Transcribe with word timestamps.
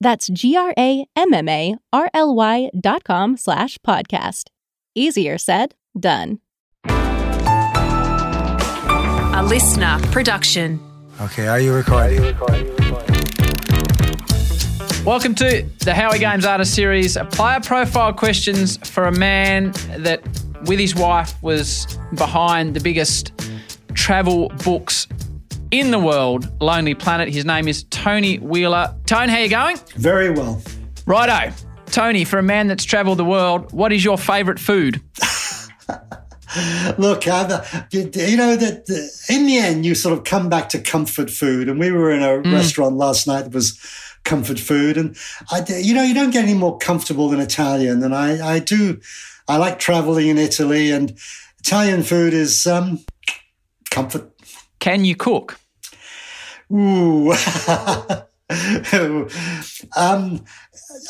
That's 0.00 0.28
G-R-A-M-M-A-R-L-Y 0.28 0.70
dot 2.78 3.04
com 3.04 3.36
slash 3.36 3.78
podcast. 3.78 4.50
Easier 4.94 5.38
said, 5.38 5.74
done. 5.98 6.40
A 9.38 9.42
listener 9.44 9.98
production. 10.12 10.80
Okay, 11.20 11.46
are 11.46 11.60
you 11.60 11.72
recording? 11.74 12.22
Welcome 15.04 15.34
to 15.36 15.64
the 15.84 15.94
Howie 15.94 16.18
Games 16.18 16.44
Artist 16.44 16.74
Series, 16.74 17.16
player 17.32 17.60
profile 17.60 18.12
questions 18.12 18.76
for 18.88 19.04
a 19.04 19.12
man 19.12 19.72
that, 19.98 20.20
with 20.66 20.78
his 20.78 20.94
wife, 20.94 21.40
was 21.42 21.86
behind 22.16 22.74
the 22.74 22.80
biggest 22.80 23.32
travel 23.94 24.48
books 24.64 25.06
in 25.70 25.90
the 25.90 25.98
world, 25.98 26.50
Lonely 26.60 26.94
Planet. 26.94 27.28
His 27.28 27.44
name 27.44 27.68
is 27.68 27.84
Tony 27.84 28.38
Wheeler. 28.38 28.94
Tone, 29.06 29.28
how 29.28 29.38
you 29.38 29.48
going? 29.48 29.76
Very 29.96 30.30
well. 30.30 30.62
Righto. 31.06 31.54
Tony, 31.86 32.24
for 32.24 32.38
a 32.38 32.42
man 32.42 32.66
that's 32.66 32.84
travelled 32.84 33.18
the 33.18 33.24
world, 33.24 33.72
what 33.72 33.92
is 33.92 34.04
your 34.04 34.18
favourite 34.18 34.58
food? 34.58 35.00
Look, 36.98 37.26
uh, 37.26 37.62
you 37.90 38.36
know 38.36 38.56
that 38.56 38.84
in 39.28 39.46
the 39.46 39.58
end, 39.58 39.84
you 39.84 39.94
sort 39.94 40.16
of 40.16 40.24
come 40.24 40.48
back 40.48 40.68
to 40.70 40.78
comfort 40.78 41.30
food. 41.30 41.68
And 41.68 41.78
we 41.78 41.90
were 41.90 42.10
in 42.10 42.22
a 42.22 42.42
mm. 42.42 42.52
restaurant 42.52 42.96
last 42.96 43.26
night 43.26 43.42
that 43.42 43.52
was 43.52 43.78
comfort 44.24 44.58
food, 44.58 44.96
and 44.96 45.16
I, 45.50 45.64
you 45.78 45.94
know, 45.94 46.02
you 46.02 46.14
don't 46.14 46.30
get 46.30 46.44
any 46.44 46.54
more 46.54 46.78
comfortable 46.78 47.28
than 47.28 47.40
Italian. 47.40 48.02
And 48.02 48.14
I, 48.14 48.54
I 48.54 48.58
do, 48.58 49.00
I 49.48 49.56
like 49.56 49.78
traveling 49.78 50.28
in 50.28 50.38
Italy, 50.38 50.90
and 50.90 51.16
Italian 51.60 52.02
food 52.02 52.34
is 52.34 52.66
um, 52.66 53.04
comfort. 53.90 54.30
Can 54.78 55.04
you 55.04 55.16
cook? 55.16 55.58
Ooh. 56.72 57.32
um, 59.96 60.44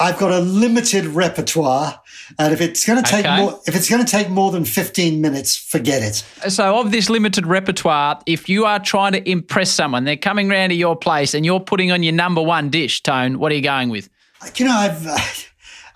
I've 0.01 0.19
got 0.19 0.33
a 0.33 0.41
limited 0.41 1.05
repertoire, 1.07 2.01
and 2.39 2.53
if 2.53 2.61
it's 2.61 2.87
going 2.87 3.03
to 3.03 3.09
take 3.09 3.27
okay. 3.27 3.37
more, 3.37 3.61
if 3.67 3.77
it's 3.77 3.91
going 3.91 4.05
to 4.05 4.11
take 4.11 4.31
more 4.31 4.51
than 4.51 4.65
fifteen 4.65 5.21
minutes, 5.21 5.57
forget 5.57 6.03
it. 6.03 6.51
So, 6.51 6.81
of 6.81 6.93
this 6.93 7.11
limited 7.11 7.47
repertoire, 7.47 8.21
if 8.27 8.49
you 8.49 8.65
are 8.65 8.79
trying 8.79 9.13
to 9.13 9.31
impress 9.31 9.71
someone, 9.71 10.05
they're 10.05 10.17
coming 10.17 10.49
round 10.49 10.71
to 10.71 10.77
your 10.77 10.97
place, 10.97 11.35
and 11.35 11.45
you're 11.45 11.61
putting 11.61 11.93
on 11.93 12.03
your 12.03 12.15
number 12.15 12.41
one 12.43 12.71
dish, 12.71 13.03
Tone. 13.03 13.39
What 13.39 13.53
are 13.53 13.55
you 13.55 13.63
going 13.63 13.91
with? 13.91 14.09
You 14.57 14.65
know, 14.67 14.73
I've, 14.73 15.07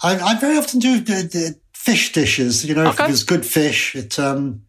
I, 0.02 0.18
I 0.18 0.38
very 0.38 0.58
often 0.58 0.80
do 0.80 1.00
the, 1.00 1.22
the 1.22 1.58
fish 1.72 2.12
dishes. 2.12 2.64
You 2.66 2.74
know, 2.74 2.82
okay. 2.82 2.90
if 2.90 2.96
there's 3.08 3.24
good 3.24 3.46
fish, 3.46 3.96
it 3.96 4.18
um, 4.18 4.62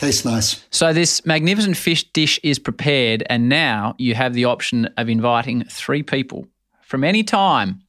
tastes 0.00 0.24
nice. 0.24 0.64
So 0.70 0.92
this 0.92 1.24
magnificent 1.26 1.76
fish 1.76 2.04
dish 2.12 2.40
is 2.42 2.58
prepared, 2.58 3.22
and 3.28 3.48
now 3.48 3.94
you 3.98 4.14
have 4.14 4.34
the 4.34 4.46
option 4.46 4.86
of 4.96 5.08
inviting 5.08 5.64
three 5.64 6.02
people 6.02 6.46
from 6.82 7.04
any 7.04 7.22
time 7.22 7.82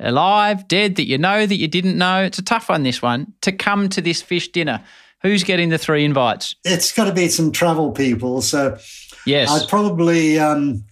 alive, 0.00 0.66
dead, 0.66 0.96
that 0.96 1.06
you 1.06 1.18
know, 1.18 1.46
that 1.46 1.56
you 1.56 1.68
didn't 1.68 1.96
know. 1.96 2.22
It's 2.24 2.38
a 2.38 2.42
tough 2.42 2.68
one, 2.68 2.82
this 2.82 3.00
one, 3.00 3.32
to 3.42 3.52
come 3.52 3.88
to 3.90 4.00
this 4.00 4.20
fish 4.20 4.48
dinner. 4.48 4.82
Who's 5.22 5.44
getting 5.44 5.68
the 5.68 5.78
three 5.78 6.04
invites? 6.04 6.56
It's 6.64 6.90
got 6.90 7.04
to 7.04 7.12
be 7.12 7.28
some 7.28 7.52
travel 7.52 7.92
people. 7.92 8.42
So, 8.42 8.76
yes, 9.24 9.48
I'd 9.48 9.68
probably, 9.68 10.38
um, 10.38 10.84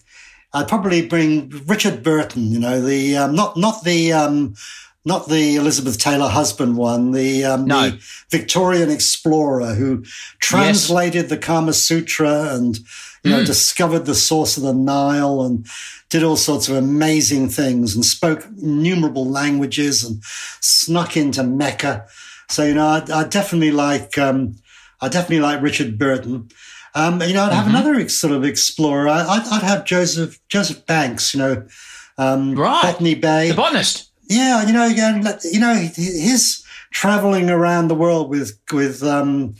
I'd 0.53 0.69
probably 0.69 1.05
bring 1.05 1.49
Richard 1.65 2.01
Burton. 2.01 2.51
You 2.51 2.59
know, 2.59 2.81
the 2.81 3.17
um, 3.17 3.35
not 3.35 3.57
not 3.57 3.83
the 3.83 4.13
um, 4.13 4.55
not 5.03 5.27
the 5.27 5.55
Elizabeth 5.55 5.97
Taylor 5.97 6.27
husband 6.27 6.77
one, 6.77 7.11
the, 7.11 7.43
um, 7.43 7.65
no. 7.65 7.89
the 7.89 8.03
Victorian 8.29 8.89
explorer 8.89 9.73
who 9.73 10.03
translated 10.39 11.23
yes. 11.23 11.29
the 11.29 11.37
Kama 11.37 11.73
Sutra 11.73 12.53
and 12.53 12.77
you 13.23 13.31
know 13.31 13.41
mm. 13.41 13.45
discovered 13.45 14.05
the 14.05 14.15
source 14.15 14.57
of 14.57 14.63
the 14.63 14.73
Nile 14.73 15.41
and 15.41 15.65
did 16.11 16.23
all 16.23 16.35
sorts 16.35 16.67
of 16.67 16.75
amazing 16.75 17.47
things 17.49 17.95
and 17.95 18.05
spoke 18.05 18.45
innumerable 18.61 19.25
languages 19.25 20.03
and 20.03 20.21
snuck 20.59 21.15
into 21.15 21.41
Mecca. 21.41 22.05
So, 22.49 22.65
you 22.65 22.73
know, 22.73 22.85
I, 22.85 23.03
I 23.13 23.23
definitely 23.23 23.71
like, 23.71 24.17
um, 24.17 24.55
I 24.99 25.07
definitely 25.07 25.39
like 25.39 25.61
Richard 25.61 25.97
Burton. 25.97 26.49
Um, 26.93 27.21
you 27.21 27.33
know, 27.33 27.45
I'd 27.45 27.53
have 27.53 27.65
mm-hmm. 27.65 27.75
another 27.75 28.09
sort 28.09 28.33
of 28.33 28.43
explorer. 28.43 29.07
I, 29.07 29.37
would 29.37 29.47
I'd 29.47 29.63
have 29.63 29.85
Joseph, 29.85 30.37
Joseph 30.49 30.85
Banks, 30.85 31.33
you 31.33 31.39
know, 31.39 31.65
um, 32.17 32.55
right. 32.55 32.81
Botany 32.81 33.15
Bay. 33.15 33.47
The 33.49 33.55
botanist. 33.55 34.10
Yeah. 34.31 34.65
You 34.65 34.73
know, 34.73 34.89
again, 34.89 35.25
you 35.43 35.59
know, 35.59 35.73
his 35.75 36.63
traveling 36.91 37.49
around 37.49 37.87
the 37.87 37.95
world 37.95 38.29
with, 38.29 38.59
with, 38.71 39.03
um, 39.03 39.55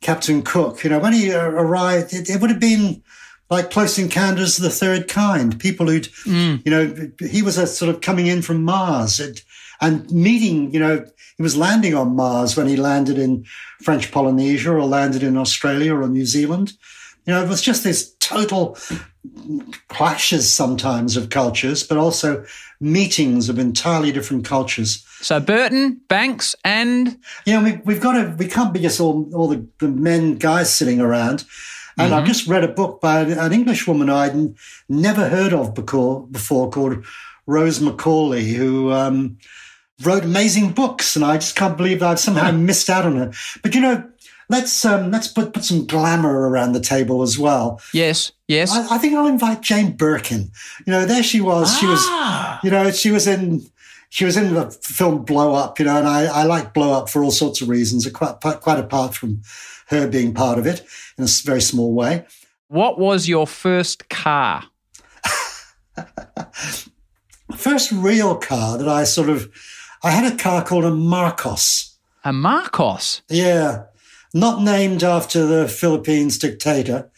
Captain 0.00 0.42
Cook, 0.42 0.82
you 0.82 0.90
know, 0.90 0.98
when 0.98 1.12
he 1.12 1.32
arrived, 1.34 2.14
it, 2.14 2.30
it 2.30 2.40
would 2.40 2.50
have 2.50 2.60
been, 2.60 3.02
like 3.50 3.70
Close 3.70 3.98
Encounters 3.98 4.56
of 4.58 4.64
the 4.64 4.70
Third 4.70 5.08
Kind, 5.08 5.58
people 5.58 5.88
who'd, 5.88 6.04
mm. 6.24 6.64
you 6.64 6.70
know, 6.70 7.10
he 7.28 7.42
was 7.42 7.58
a 7.58 7.66
sort 7.66 7.92
of 7.92 8.00
coming 8.00 8.28
in 8.28 8.42
from 8.42 8.62
Mars 8.62 9.18
and, 9.18 9.42
and 9.80 10.10
meeting, 10.10 10.72
you 10.72 10.78
know, 10.78 11.04
he 11.36 11.42
was 11.42 11.56
landing 11.56 11.94
on 11.94 12.14
Mars 12.14 12.56
when 12.56 12.68
he 12.68 12.76
landed 12.76 13.18
in 13.18 13.44
French 13.82 14.12
Polynesia 14.12 14.70
or 14.70 14.84
landed 14.84 15.22
in 15.22 15.36
Australia 15.36 15.94
or 15.94 16.06
New 16.06 16.26
Zealand. 16.26 16.74
You 17.26 17.34
know, 17.34 17.42
it 17.42 17.48
was 17.48 17.62
just 17.62 17.82
this 17.82 18.14
total 18.20 18.76
clashes 19.88 20.50
sometimes 20.50 21.16
of 21.16 21.30
cultures, 21.30 21.82
but 21.82 21.98
also 21.98 22.44
meetings 22.80 23.48
of 23.48 23.58
entirely 23.58 24.12
different 24.12 24.44
cultures. 24.44 25.04
So 25.20 25.38
Burton, 25.40 26.00
Banks, 26.08 26.56
and 26.64 27.18
yeah, 27.44 27.62
we, 27.62 27.76
we've 27.84 28.00
got 28.00 28.12
to. 28.12 28.34
We 28.38 28.46
can't 28.46 28.72
be 28.72 28.80
just 28.80 29.00
all 29.00 29.28
all 29.34 29.48
the, 29.48 29.66
the 29.78 29.88
men 29.88 30.36
guys 30.36 30.74
sitting 30.74 31.00
around. 31.00 31.44
And 31.98 32.12
mm-hmm. 32.12 32.20
I've 32.20 32.26
just 32.26 32.46
read 32.46 32.64
a 32.64 32.68
book 32.68 33.00
by 33.00 33.20
an 33.20 33.52
English 33.52 33.86
woman 33.86 34.08
I'd 34.08 34.54
never 34.88 35.28
heard 35.28 35.52
of 35.52 35.74
before, 35.74 36.26
before 36.28 36.70
called 36.70 37.04
Rose 37.46 37.80
Macaulay, 37.80 38.44
who 38.44 38.90
um, 38.90 39.36
wrote 40.02 40.24
amazing 40.24 40.72
books. 40.72 41.14
And 41.14 41.24
I 41.24 41.36
just 41.36 41.56
can't 41.56 41.76
believe 41.76 42.00
that 42.00 42.08
I've 42.08 42.20
somehow 42.20 42.50
missed 42.52 42.88
out 42.88 43.04
on 43.04 43.16
her. 43.16 43.32
But 43.62 43.74
you 43.74 43.82
know, 43.82 44.08
let's 44.50 44.84
um, 44.84 45.10
let's 45.10 45.28
put 45.28 45.54
put 45.54 45.64
some 45.64 45.86
glamour 45.86 46.50
around 46.50 46.72
the 46.72 46.80
table 46.80 47.22
as 47.22 47.38
well. 47.38 47.80
Yes, 47.94 48.32
yes. 48.48 48.70
I, 48.72 48.96
I 48.96 48.98
think 48.98 49.14
I'll 49.14 49.26
invite 49.26 49.62
Jane 49.62 49.92
Birkin. 49.92 50.50
You 50.86 50.92
know, 50.92 51.06
there 51.06 51.22
she 51.22 51.40
was. 51.40 51.68
Ah. 51.70 51.78
She 51.80 51.86
was, 51.86 52.00
ah. 52.02 52.60
you 52.62 52.70
know, 52.70 52.90
she 52.90 53.10
was 53.10 53.26
in 53.26 53.66
she 54.10 54.24
was 54.24 54.36
in 54.36 54.52
the 54.52 54.70
film 54.70 55.24
Blow 55.24 55.54
Up. 55.54 55.78
You 55.78 55.86
know, 55.86 55.96
and 55.96 56.06
I, 56.06 56.24
I 56.24 56.42
like 56.42 56.74
Blow 56.74 56.92
Up 56.92 57.08
for 57.08 57.24
all 57.24 57.30
sorts 57.30 57.62
of 57.62 57.68
reasons, 57.68 58.06
quite 58.10 58.40
quite 58.40 58.78
apart 58.78 59.14
from 59.14 59.40
her 59.86 60.06
being 60.06 60.34
part 60.34 60.58
of 60.58 60.66
it 60.66 60.84
in 61.16 61.24
a 61.24 61.28
very 61.44 61.62
small 61.62 61.94
way. 61.94 62.26
What 62.68 62.98
was 62.98 63.28
your 63.28 63.46
first 63.46 64.08
car? 64.08 64.64
first 67.56 67.90
real 67.90 68.36
car 68.36 68.78
that 68.78 68.88
I 68.88 69.02
sort 69.02 69.28
of, 69.28 69.50
I 70.04 70.12
had 70.12 70.32
a 70.32 70.36
car 70.36 70.64
called 70.64 70.84
a 70.84 70.90
Marcos. 70.92 71.96
A 72.24 72.32
Marcos? 72.32 73.22
Yeah. 73.28 73.86
Not 74.32 74.62
named 74.62 75.02
after 75.02 75.46
the 75.46 75.68
Philippines 75.68 76.38
dictator. 76.38 77.10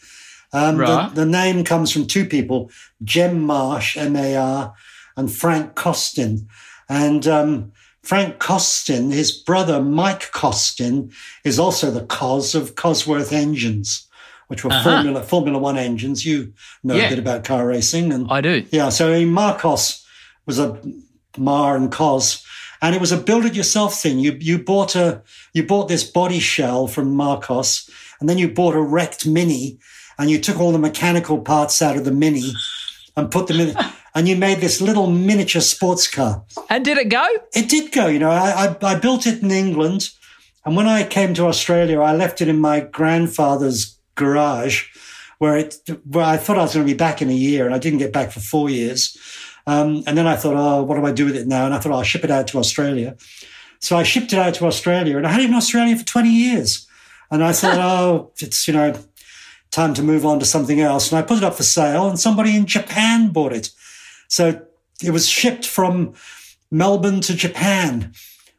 Um, 0.51 0.77
right. 0.77 1.09
the, 1.09 1.21
the, 1.21 1.25
name 1.25 1.63
comes 1.63 1.91
from 1.91 2.05
two 2.05 2.25
people, 2.25 2.69
Jem 3.03 3.41
Marsh, 3.41 3.97
M-A-R, 3.97 4.73
and 5.17 5.31
Frank 5.31 5.73
Costin. 5.75 6.47
And 6.87 7.27
um, 7.27 7.71
Frank 8.03 8.39
Costin, 8.39 9.11
his 9.11 9.31
brother 9.31 9.81
Mike 9.81 10.31
Costin, 10.31 11.11
is 11.43 11.57
also 11.57 11.89
the 11.89 12.05
cause 12.05 12.53
of 12.53 12.75
Cosworth 12.75 13.31
engines, 13.31 14.07
which 14.47 14.63
were 14.63 14.71
uh-huh. 14.71 14.83
Formula 14.83 15.23
Formula 15.23 15.57
One 15.57 15.77
engines. 15.77 16.25
You 16.25 16.53
know 16.83 16.95
yeah. 16.95 17.05
a 17.05 17.09
bit 17.09 17.19
about 17.19 17.45
car 17.45 17.65
racing, 17.65 18.11
and 18.11 18.29
I 18.29 18.41
do. 18.41 18.65
Yeah, 18.71 18.89
so 18.89 19.25
Marcos 19.25 20.05
was 20.45 20.59
a 20.59 20.79
Mar 21.37 21.75
and 21.77 21.91
Cos, 21.91 22.42
and 22.83 22.93
it 22.93 22.99
was 22.99 23.13
a 23.13 23.17
build-it-yourself 23.17 23.95
thing. 23.95 24.19
You 24.19 24.37
you 24.39 24.59
bought 24.59 24.95
a 24.95 25.23
you 25.53 25.65
bought 25.65 25.87
this 25.87 26.03
body 26.03 26.39
shell 26.39 26.85
from 26.87 27.15
Marcos, 27.15 27.89
and 28.19 28.29
then 28.29 28.37
you 28.37 28.49
bought 28.49 28.75
a 28.75 28.81
wrecked 28.81 29.25
Mini, 29.25 29.79
and 30.19 30.29
you 30.29 30.37
took 30.37 30.59
all 30.59 30.73
the 30.73 30.77
mechanical 30.77 31.39
parts 31.39 31.81
out 31.81 31.95
of 31.95 32.03
the 32.03 32.11
Mini, 32.11 32.51
and 33.15 33.31
put 33.31 33.47
them 33.47 33.61
in, 33.61 33.75
and 34.15 34.27
you 34.27 34.35
made 34.35 34.59
this 34.59 34.81
little 34.81 35.07
miniature 35.07 35.61
sports 35.61 36.07
car. 36.07 36.43
And 36.69 36.83
did 36.83 36.97
it 36.97 37.09
go? 37.09 37.25
It 37.55 37.69
did 37.69 37.93
go. 37.93 38.07
You 38.07 38.19
know, 38.19 38.31
I 38.31 38.67
I, 38.67 38.77
I 38.81 38.99
built 38.99 39.25
it 39.25 39.41
in 39.41 39.49
England, 39.49 40.09
and 40.65 40.75
when 40.75 40.87
I 40.87 41.05
came 41.05 41.33
to 41.35 41.47
Australia, 41.47 42.01
I 42.01 42.13
left 42.13 42.41
it 42.41 42.49
in 42.49 42.59
my 42.59 42.81
grandfather's 42.81 43.97
garage, 44.15 44.89
where 45.37 45.55
it 45.57 45.77
where 46.03 46.25
I 46.25 46.35
thought 46.35 46.57
I 46.57 46.63
was 46.63 46.73
going 46.73 46.85
to 46.85 46.93
be 46.93 46.97
back 46.97 47.21
in 47.21 47.29
a 47.29 47.33
year, 47.47 47.65
and 47.65 47.73
I 47.73 47.79
didn't 47.79 47.99
get 47.99 48.11
back 48.11 48.33
for 48.33 48.41
four 48.41 48.69
years. 48.69 49.17
Um, 49.65 50.03
and 50.05 50.17
then 50.17 50.27
I 50.27 50.35
thought, 50.35 50.55
oh, 50.55 50.83
what 50.83 50.95
do 50.95 51.05
I 51.05 51.11
do 51.11 51.25
with 51.25 51.35
it 51.35 51.47
now? 51.47 51.65
And 51.65 51.73
I 51.73 51.79
thought, 51.79 51.93
I'll 51.93 52.03
ship 52.03 52.23
it 52.23 52.31
out 52.31 52.47
to 52.47 52.57
Australia. 52.57 53.15
So 53.79 53.97
I 53.97 54.03
shipped 54.03 54.33
it 54.33 54.39
out 54.39 54.53
to 54.55 54.65
Australia, 54.65 55.17
and 55.17 55.27
I 55.27 55.31
had 55.31 55.41
it 55.41 55.49
in 55.49 55.55
Australia 55.55 55.95
for 55.95 56.05
20 56.05 56.29
years. 56.29 56.87
And 57.31 57.43
I 57.43 57.53
thought, 57.53 57.77
oh, 57.77 58.31
it's, 58.39 58.67
you 58.67 58.73
know, 58.73 58.97
time 59.71 59.93
to 59.95 60.03
move 60.03 60.25
on 60.25 60.39
to 60.39 60.45
something 60.45 60.79
else. 60.79 61.11
And 61.11 61.19
I 61.19 61.21
put 61.21 61.37
it 61.37 61.43
up 61.43 61.55
for 61.55 61.63
sale, 61.63 62.07
and 62.07 62.19
somebody 62.19 62.55
in 62.55 62.65
Japan 62.65 63.29
bought 63.29 63.53
it. 63.53 63.71
So 64.27 64.61
it 65.03 65.11
was 65.11 65.27
shipped 65.27 65.65
from 65.65 66.13
Melbourne 66.71 67.21
to 67.21 67.35
Japan, 67.35 68.13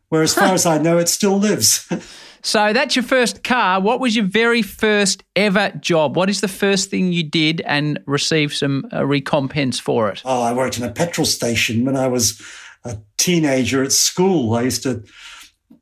where, 0.09 0.23
as 0.23 0.35
far 0.35 0.55
as 0.55 0.67
I 0.67 0.79
know, 0.79 0.99
it 0.99 1.09
still 1.09 1.39
lives. 1.39 1.89
So 2.45 2.75
that's 2.75 2.95
your 2.95 3.03
first 3.03 3.43
car. 3.43 3.81
What 3.81 4.01
was 4.01 4.15
your 4.15 4.27
very 4.27 4.61
first 4.61 5.25
ever 5.35 5.71
job? 5.81 6.15
What 6.15 6.29
is 6.29 6.43
the 6.43 6.49
first 6.49 6.91
thing 6.91 7.11
you 7.11 7.23
did 7.23 7.63
and 7.63 7.99
received 8.07 8.53
some 8.53 8.87
uh, 8.93 9.05
recompense 9.07 9.81
for 9.81 10.11
it? 10.11 10.21
Oh, 10.27 10.43
I 10.43 10.53
worked 10.53 10.77
in 10.77 10.85
a 10.85 10.91
petrol 10.91 11.25
station 11.25 11.87
when 11.87 11.97
I 11.97 12.07
was 12.07 12.41
a 12.85 12.99
teenager 13.17 13.83
at 13.83 13.93
school. 13.93 14.55
I 14.55 14.63
used 14.63 14.83
to 14.83 15.03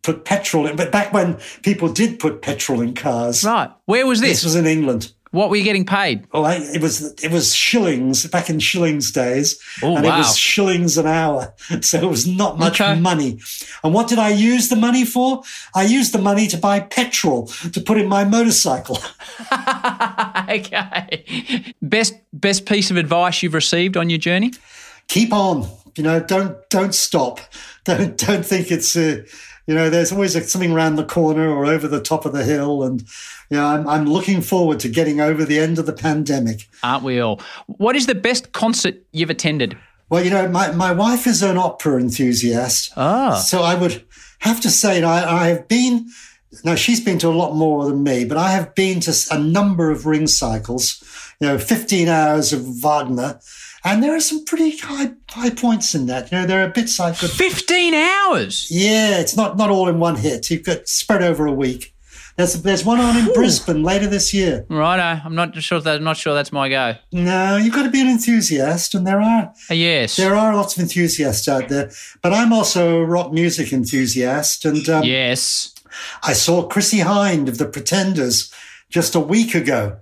put 0.03 0.25
petrol 0.25 0.69
in, 0.69 0.77
but 0.77 0.93
back 0.93 1.13
when 1.13 1.41
people 1.63 1.93
did 1.93 2.21
put 2.21 2.43
petrol 2.43 2.81
in 2.81 2.95
cars. 2.95 3.43
Right. 3.43 3.71
Where 3.87 4.07
was 4.07 4.21
this? 4.21 4.39
This 4.39 4.45
was 4.45 4.55
in 4.55 4.67
England. 4.67 5.13
What 5.33 5.49
were 5.49 5.57
you 5.57 5.65
getting 5.65 5.87
paid? 5.87 6.27
Oh, 6.33 6.45
I, 6.45 6.57
it 6.57 6.83
was 6.83 7.15
it 7.23 7.33
was 7.33 7.55
shillings 7.55 8.27
back 8.27 8.51
in 8.51 8.61
shillings 8.61 9.11
days, 9.11 9.59
oh, 9.83 9.97
and 9.97 10.05
wow. 10.05 10.15
it 10.15 10.19
was 10.19 10.37
shillings 10.37 10.99
an 10.99 11.07
hour, 11.07 11.55
so 11.81 11.99
it 11.99 12.09
was 12.09 12.27
not 12.27 12.59
much 12.59 12.81
Okay. 12.81 13.01
money. 13.01 13.41
And 13.83 13.95
what 13.95 14.09
did 14.09 14.19
I 14.19 14.29
use 14.29 14.69
the 14.69 14.77
money 14.77 15.07
for? 15.07 15.43
I 15.75 15.85
used 15.85 16.13
the 16.13 16.19
money 16.19 16.47
to 16.49 16.59
buy 16.59 16.81
petrol 16.81 17.47
to 17.47 17.81
put 17.81 17.97
in 17.99 18.09
my 18.09 18.25
motorcycle. 18.25 18.99
okay. 20.49 21.75
Best 21.81 22.15
best 22.33 22.67
piece 22.67 22.91
of 22.91 22.97
advice 22.99 23.43
you've 23.43 23.55
received 23.55 23.97
on 23.97 24.11
your 24.11 24.19
journey? 24.19 24.53
Keep 25.09 25.33
on, 25.33 25.67
you 25.97 26.03
know. 26.03 26.21
Don't 26.21 26.57
don't 26.69 26.95
stop. 26.95 27.41
Don't 27.85 28.17
don't 28.19 28.45
think 28.45 28.71
it's 28.71 28.95
uh, 28.97 29.23
you 29.67 29.75
know. 29.75 29.91
There's 29.91 30.13
always 30.13 30.33
something 30.51 30.73
around 30.73 30.97
the 30.97 31.05
corner 31.05 31.49
or 31.49 31.67
over 31.67 31.89
the 31.89 32.01
top 32.01 32.25
of 32.25 32.33
the 32.33 32.45
hill, 32.45 32.83
and 32.83 33.01
you 33.51 33.57
know. 33.57 33.67
I'm 33.67 33.89
I'm 33.89 34.05
looking 34.07 34.43
forward 34.43 34.81
to 34.81 34.89
getting 34.89 35.21
over 35.21 35.45
the 35.45 35.59
end 35.59 35.79
of 35.79 35.87
the 35.87 35.93
pandemic. 35.93 36.69
Aren't 36.83 37.05
we 37.05 37.21
all? 37.21 37.41
What 37.67 37.97
is 37.97 38.07
the 38.07 38.15
best 38.15 38.53
concert 38.53 38.97
you've 39.13 39.31
attended? 39.31 39.77
Well, 40.13 40.23
you 40.23 40.29
know, 40.29 40.47
my, 40.47 40.71
my 40.73 40.93
wife 40.93 41.27
is 41.27 41.43
an 41.43 41.57
opera 41.57 41.99
enthusiast. 41.99 42.93
Ah. 42.99 43.37
So 43.37 43.63
I 43.63 43.75
would 43.75 44.05
have 44.41 44.61
to 44.61 44.71
say 44.71 45.01
that 45.01 45.07
I, 45.07 45.45
I 45.45 45.49
have 45.49 45.69
been, 45.69 46.07
now 46.65 46.75
she's 46.75 47.01
been 47.01 47.19
to 47.21 47.29
a 47.29 47.31
lot 47.31 47.55
more 47.55 47.87
than 47.87 48.03
me, 48.03 48.27
but 48.27 48.37
I 48.37 48.51
have 48.51 48.75
been 48.75 49.01
to 49.01 49.15
a 49.31 49.39
number 49.39 49.91
of 49.91 50.05
ring 50.05 50.27
cycles, 50.27 51.03
you 51.41 51.47
know, 51.47 51.57
15 51.57 52.09
hours 52.09 52.53
of 52.53 52.83
Wagner. 52.83 53.41
And 53.85 54.03
there 54.03 54.15
are 54.15 54.21
some 54.21 54.45
pretty 54.45 54.77
high, 54.77 55.13
high 55.29 55.51
points 55.51 55.95
in 55.95 56.07
that. 56.07 56.31
You 56.31 56.39
know, 56.39 56.47
there 56.47 56.65
are 56.65 56.69
bits 56.69 57.01
I 57.01 57.13
could, 57.13 57.31
15 57.31 57.95
hours. 57.95 58.69
yeah, 58.71 59.19
it's 59.19 59.37
not, 59.37 59.57
not 59.57 59.71
all 59.71 59.89
in 59.89 59.99
one 59.99 60.17
hit. 60.17 60.51
You've 60.51 60.65
got 60.65 60.87
spread 60.89 61.23
over 61.23 61.47
a 61.47 61.53
week. 61.53 61.93
There's, 62.37 62.63
there's 62.63 62.85
one 62.85 62.99
on 62.99 63.17
in 63.17 63.33
Brisbane 63.35 63.83
later 63.83 64.07
this 64.07 64.33
year. 64.33 64.65
Right, 64.71 64.99
I'm 64.99 65.35
not 65.35 65.55
sure 65.63 65.81
that 65.81 65.97
I'm 65.97 66.05
not 66.05 66.17
sure 66.17 66.33
that's 66.33 66.51
my 66.53 66.69
go. 66.71 66.95
No, 67.13 67.57
you've 67.57 67.75
got 67.75 67.83
to 67.83 67.91
be 67.91 68.01
an 68.01 68.09
enthusiast, 68.09 68.95
and 68.95 69.07
there 69.07 69.21
are 69.21 69.53
Uh, 69.71 69.75
yes. 69.75 70.17
There 70.17 70.35
are 70.35 70.55
lots 70.55 70.75
of 70.77 70.83
enthusiasts 70.83 71.47
out 71.47 71.69
there, 71.69 71.91
but 72.23 72.33
I'm 72.33 72.53
also 72.53 73.01
a 73.01 73.05
rock 73.05 73.33
music 73.33 73.71
enthusiast. 73.73 74.65
And 74.65 74.89
um, 74.89 75.03
yes. 75.05 75.75
I 76.23 76.33
saw 76.33 76.67
Chrissie 76.67 77.01
Hynde 77.01 77.49
of 77.49 77.59
the 77.59 77.67
Pretenders 77.67 78.51
just 78.89 79.15
a 79.15 79.21
week 79.21 79.55
ago. 79.55 79.99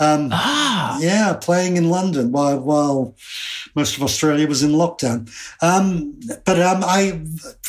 Um, 0.00 0.30
Ah. 0.32 0.98
yeah, 1.00 1.34
playing 1.34 1.76
in 1.76 1.88
London 1.90 2.32
while 2.32 2.58
while 2.58 3.14
most 3.74 3.96
of 3.96 4.02
Australia 4.02 4.48
was 4.48 4.62
in 4.62 4.72
lockdown. 4.72 5.30
Um, 5.60 6.18
but 6.44 6.60
um, 6.60 6.82
I 6.84 7.20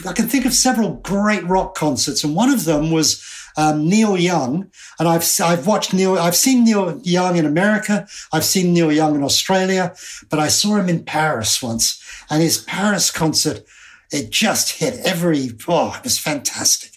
I 0.07 0.13
can 0.13 0.27
think 0.27 0.45
of 0.45 0.53
several 0.53 0.95
great 1.03 1.43
rock 1.47 1.75
concerts, 1.75 2.23
and 2.23 2.35
one 2.35 2.49
of 2.49 2.65
them 2.65 2.91
was 2.91 3.23
um, 3.55 3.87
Neil 3.87 4.17
Young. 4.17 4.71
And 4.99 5.07
I've 5.07 5.25
I've 5.41 5.67
watched 5.67 5.93
Neil. 5.93 6.17
I've 6.17 6.35
seen 6.35 6.63
Neil 6.63 6.99
Young 7.03 7.35
in 7.35 7.45
America. 7.45 8.07
I've 8.31 8.45
seen 8.45 8.73
Neil 8.73 8.91
Young 8.91 9.15
in 9.15 9.23
Australia, 9.23 9.93
but 10.29 10.39
I 10.39 10.47
saw 10.47 10.77
him 10.77 10.89
in 10.89 11.03
Paris 11.03 11.61
once, 11.61 12.01
and 12.29 12.41
his 12.41 12.57
Paris 12.57 13.11
concert 13.11 13.63
it 14.11 14.29
just 14.31 14.79
hit 14.79 14.99
every. 15.05 15.51
Oh, 15.67 15.93
it 15.97 16.03
was 16.03 16.17
fantastic. 16.17 16.91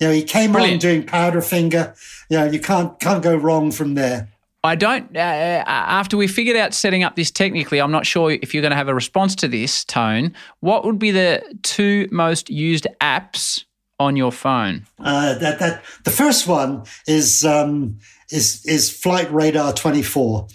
You 0.00 0.06
know, 0.08 0.12
he 0.14 0.22
came 0.22 0.56
on 0.56 0.78
doing 0.78 1.04
Powderfinger. 1.04 1.94
You 2.30 2.38
know, 2.38 2.44
you 2.50 2.58
can't 2.60 2.98
can't 2.98 3.22
go 3.22 3.36
wrong 3.36 3.70
from 3.70 3.94
there. 3.94 4.29
I 4.62 4.74
don't. 4.74 5.16
Uh, 5.16 5.64
after 5.66 6.16
we 6.16 6.26
figured 6.26 6.56
out 6.56 6.74
setting 6.74 7.02
up 7.02 7.16
this 7.16 7.30
technically, 7.30 7.80
I'm 7.80 7.90
not 7.90 8.04
sure 8.04 8.30
if 8.30 8.52
you're 8.52 8.60
going 8.60 8.72
to 8.72 8.76
have 8.76 8.88
a 8.88 8.94
response 8.94 9.34
to 9.36 9.48
this 9.48 9.84
tone. 9.84 10.34
What 10.60 10.84
would 10.84 10.98
be 10.98 11.10
the 11.10 11.42
two 11.62 12.08
most 12.10 12.50
used 12.50 12.86
apps 13.00 13.64
on 13.98 14.16
your 14.16 14.32
phone? 14.32 14.86
Uh, 14.98 15.38
that 15.38 15.58
that 15.60 15.82
the 16.04 16.10
first 16.10 16.46
one 16.46 16.84
is 17.06 17.44
um, 17.44 17.98
is 18.30 18.64
is 18.66 18.90
Flight 18.90 19.32
Radar 19.32 19.72
24. 19.72 20.46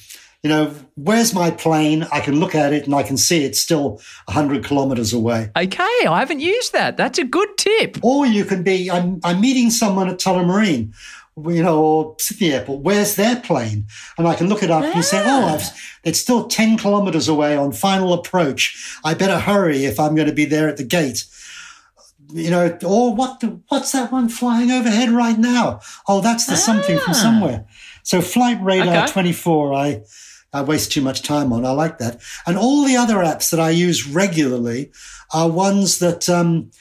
You 0.44 0.50
know, 0.50 0.76
where's 0.94 1.34
my 1.34 1.50
plane? 1.50 2.06
I 2.12 2.20
can 2.20 2.40
look 2.40 2.54
at 2.54 2.72
it 2.72 2.86
and 2.86 2.94
I 2.94 3.02
can 3.02 3.18
see 3.18 3.44
it's 3.44 3.60
still 3.60 4.00
100 4.26 4.64
kilometers 4.64 5.12
away. 5.12 5.50
Okay, 5.58 6.06
I 6.08 6.20
haven't 6.20 6.40
used 6.40 6.72
that. 6.72 6.98
That's 6.98 7.18
a 7.18 7.24
good 7.24 7.50
tip. 7.58 7.98
Or 8.04 8.28
you 8.28 8.46
can 8.46 8.62
be, 8.62 8.92
I'm, 8.92 9.20
I'm 9.24 9.42
meeting 9.42 9.72
someone 9.72 10.08
at 10.08 10.20
Tullamarine, 10.20 10.94
you 11.38 11.64
know, 11.64 11.84
or 11.84 12.16
Sydney 12.20 12.54
Airport. 12.54 12.82
Where's 12.82 13.16
their 13.16 13.40
plane? 13.42 13.88
And 14.18 14.28
I 14.28 14.36
can 14.36 14.48
look 14.48 14.64
it 14.64 14.72
up 14.72 14.84
and 14.84 15.04
say, 15.04 15.22
oh, 15.26 15.46
I've, 15.46 15.70
it's 16.04 16.20
still 16.20 16.48
10 16.48 16.78
kilometers 16.78 17.28
away 17.28 17.58
on 17.58 17.74
final 17.74 18.14
approach. 18.14 18.98
I 19.04 19.14
better 19.16 19.40
hurry 19.40 19.86
if 19.86 20.00
I'm 20.00 20.16
going 20.16 20.30
to 20.30 20.34
be 20.34 20.46
there 20.46 20.70
at 20.70 20.78
the 20.78 20.86
gate. 20.86 21.26
You 22.34 22.50
know, 22.50 22.78
or 22.86 23.14
what? 23.14 23.42
The, 23.42 23.60
what's 23.68 23.92
that 23.92 24.12
one 24.12 24.30
flying 24.30 24.72
overhead 24.72 25.10
right 25.10 25.38
now? 25.38 25.82
Oh, 26.08 26.22
that's 26.22 26.48
the 26.48 26.56
something 26.56 26.98
from 26.98 27.14
somewhere. 27.14 27.66
So 28.04 28.22
Flight 28.22 28.58
Radar 28.62 29.04
Okay. 29.04 29.12
24, 29.12 29.74
I, 29.74 30.02
I 30.54 30.62
waste 30.62 30.92
too 30.92 31.02
much 31.02 31.22
time 31.22 31.52
on. 31.52 31.66
I 31.66 31.72
like 31.72 31.98
that. 32.00 32.22
And 32.48 32.58
all 32.58 32.86
the 32.86 32.96
other 32.96 33.16
apps 33.18 33.52
that 33.52 33.60
I 33.60 33.72
use 33.72 34.08
regularly 34.08 34.92
are 35.34 35.50
ones 35.50 36.00
that, 36.00 36.30
um, 36.30 36.72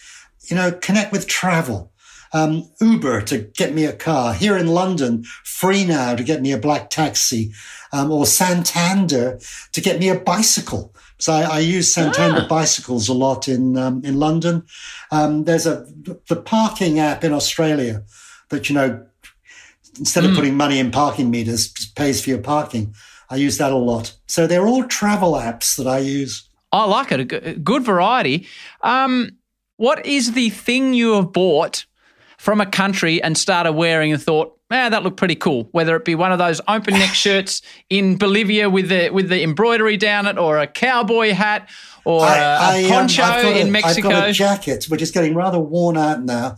you 0.49 0.57
know, 0.57 0.71
connect 0.71 1.13
with 1.13 1.27
travel. 1.27 1.93
Um, 2.35 2.69
Uber 2.81 3.23
to 3.23 3.39
get 3.39 3.73
me 3.73 3.85
a 3.85 3.93
car 3.93 4.35
here 4.35 4.59
in 4.59 4.67
London, 4.67 5.25
free 5.45 5.85
now 5.85 6.15
to 6.17 6.23
get 6.23 6.43
me 6.43 6.53
a 6.53 6.59
black 6.59 6.91
taxi, 6.91 7.53
um, 7.93 8.11
or 8.11 8.27
Santander 8.27 9.39
to 9.73 9.81
get 9.81 10.01
me 10.01 10.09
a 10.09 10.19
bicycle. 10.19 10.93
So 11.19 11.33
I, 11.33 11.43
I 11.43 11.59
use 11.61 11.95
Santander 11.95 12.45
bicycles 12.49 13.09
a 13.09 13.15
lot 13.15 13.49
in 13.49 13.79
um, 13.79 14.05
in 14.05 14.19
London. 14.19 14.67
Um, 15.11 15.45
there's 15.45 15.67
a 15.67 15.87
the 16.29 16.37
parking 16.37 16.99
app 16.99 17.25
in 17.25 17.33
Australia 17.33 18.03
that 18.51 18.69
you 18.69 18.75
know 18.75 19.07
instead 19.99 20.25
of 20.25 20.35
putting 20.35 20.57
money 20.57 20.79
in 20.79 20.91
parking 20.91 21.31
meters 21.31 21.69
pays 21.95 22.23
for 22.23 22.31
your 22.31 22.41
parking. 22.41 22.95
I 23.31 23.37
use 23.37 23.59
that 23.59 23.73
a 23.73 23.77
lot. 23.77 24.17
So 24.27 24.47
they're 24.47 24.67
all 24.67 24.85
travel 24.85 25.33
apps 25.33 25.77
that 25.77 25.87
I 25.87 25.99
use. 25.99 26.49
I 26.73 26.85
like 26.85 27.13
it. 27.13 27.33
A 27.33 27.55
good 27.55 27.85
variety. 27.85 28.47
Um, 28.83 29.31
what 29.77 30.05
is 30.05 30.33
the 30.33 30.51
thing 30.51 30.95
you 30.95 31.15
have 31.15 31.33
bought 31.33 31.87
from 32.45 32.61
a 32.61 32.67
country 32.67 33.23
and 33.23 33.39
started 33.39 33.73
wearing 33.73 34.13
and 34.13 34.23
thought, 34.23 34.55
"Man, 34.69 34.91
that 34.91 35.03
looked 35.03 35.17
pretty 35.17 35.35
cool." 35.35 35.67
Whether 35.73 35.97
it 35.97 36.05
be 36.05 36.15
one 36.15 36.31
of 36.31 36.39
those 36.39 36.61
open 36.69 36.93
neck 36.93 37.15
shirts 37.25 37.63
in 37.89 38.19
Bolivia 38.19 38.69
with 38.69 38.91
the 38.91 39.09
with 39.09 39.31
the 39.31 39.43
embroidery 39.43 39.97
down 39.97 40.27
it, 40.27 40.37
or 40.37 40.59
a 40.59 40.67
cowboy 40.67 41.33
hat, 41.33 41.71
or 42.05 42.27
a 42.27 42.29
a 42.29 42.85
um, 42.85 42.91
poncho 42.91 43.23
a- 43.23 43.61
in 43.61 43.73
Mexico. 43.73 44.09
I've 44.09 44.15
got 44.15 44.29
a 44.29 44.33
jacket, 44.33 44.85
which 44.91 45.01
is 45.01 45.11
getting 45.11 45.35
rather 45.35 45.59
worn 45.59 45.97
out 45.97 46.23
now, 46.23 46.57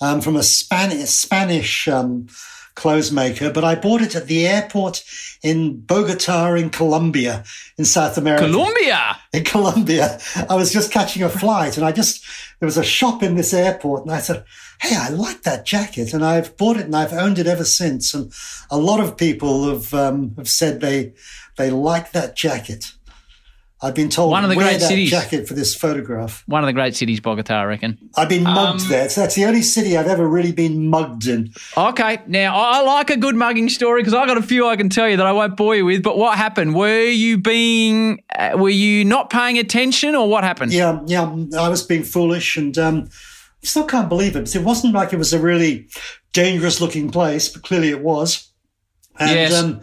um, 0.00 0.22
from 0.22 0.36
a 0.36 0.42
Spanish 0.42 1.10
Spanish 1.10 1.86
um, 1.86 2.28
clothes 2.76 3.10
maker. 3.10 3.50
But 3.50 3.64
I 3.64 3.74
bought 3.74 4.02
it 4.02 4.14
at 4.14 4.28
the 4.28 4.46
airport 4.46 5.02
in 5.42 5.80
Bogota, 5.80 6.54
in 6.54 6.70
Colombia, 6.70 7.42
in 7.76 7.84
South 7.84 8.16
America. 8.16 8.48
Colombia. 8.48 9.16
in 9.32 9.42
Colombia. 9.42 10.20
I 10.48 10.54
was 10.54 10.72
just 10.72 10.92
catching 10.92 11.24
a 11.24 11.28
flight, 11.28 11.76
and 11.76 11.84
I 11.84 11.90
just 11.90 12.24
there 12.60 12.66
was 12.66 12.78
a 12.78 12.84
shop 12.84 13.22
in 13.22 13.34
this 13.34 13.52
airport, 13.52 14.04
and 14.04 14.12
I 14.12 14.20
said, 14.20 14.44
"Hey, 14.80 14.94
I 14.94 15.08
like 15.08 15.42
that 15.42 15.66
jacket," 15.66 16.14
and 16.14 16.24
I've 16.24 16.56
bought 16.56 16.76
it 16.76 16.86
and 16.86 16.94
I've 16.94 17.12
owned 17.12 17.38
it 17.40 17.48
ever 17.48 17.64
since. 17.64 18.14
And 18.14 18.32
a 18.70 18.78
lot 18.78 19.00
of 19.00 19.16
people 19.16 19.68
have 19.68 19.92
um, 19.92 20.34
have 20.36 20.48
said 20.48 20.80
they 20.80 21.12
they 21.56 21.70
like 21.70 22.12
that 22.12 22.36
jacket. 22.36 22.92
I've 23.86 23.94
been 23.94 24.08
told 24.08 24.30
One 24.32 24.42
of 24.44 24.50
the 24.50 24.56
great 24.56 24.80
cities. 24.80 25.10
jacket 25.10 25.46
for 25.46 25.54
this 25.54 25.74
photograph. 25.74 26.42
One 26.46 26.62
of 26.62 26.66
the 26.66 26.72
great 26.72 26.96
cities, 26.96 27.20
Bogota, 27.20 27.54
I 27.60 27.64
reckon. 27.64 27.98
I've 28.16 28.28
been 28.28 28.42
mugged 28.42 28.82
Um, 28.82 28.88
there. 28.88 29.08
So 29.08 29.20
that's 29.20 29.34
the 29.34 29.44
only 29.44 29.62
city 29.62 29.96
I've 29.96 30.06
ever 30.08 30.26
really 30.28 30.52
been 30.52 30.88
mugged 30.88 31.26
in. 31.28 31.52
Okay, 31.76 32.18
now 32.26 32.56
I 32.56 32.78
I 32.78 32.82
like 32.82 33.10
a 33.10 33.16
good 33.16 33.36
mugging 33.36 33.68
story 33.68 34.00
because 34.02 34.12
I 34.14 34.26
got 34.26 34.36
a 34.38 34.42
few 34.42 34.66
I 34.68 34.76
can 34.76 34.88
tell 34.88 35.08
you 35.08 35.16
that 35.16 35.26
I 35.26 35.32
won't 35.32 35.56
bore 35.56 35.74
you 35.76 35.84
with. 35.86 36.02
But 36.02 36.18
what 36.18 36.36
happened? 36.36 36.74
Were 36.74 37.04
you 37.08 37.38
being, 37.38 38.22
uh, 38.38 38.52
were 38.56 38.68
you 38.68 39.04
not 39.04 39.30
paying 39.30 39.56
attention, 39.58 40.14
or 40.14 40.28
what 40.28 40.42
happened? 40.44 40.72
Yeah, 40.72 41.00
yeah, 41.06 41.22
I 41.58 41.68
was 41.68 41.82
being 41.82 42.02
foolish 42.02 42.56
and 42.56 42.76
um, 42.76 43.08
I 43.62 43.66
still 43.66 43.84
can't 43.84 44.08
believe 44.08 44.36
it. 44.36 44.54
It 44.54 44.62
wasn't 44.62 44.94
like 44.94 45.12
it 45.12 45.18
was 45.18 45.32
a 45.32 45.38
really 45.38 45.86
dangerous 46.32 46.80
looking 46.80 47.10
place, 47.10 47.48
but 47.48 47.62
clearly 47.62 47.90
it 47.90 48.02
was. 48.02 48.48
And 49.18 49.30
Yes. 49.30 49.52
um, 49.54 49.80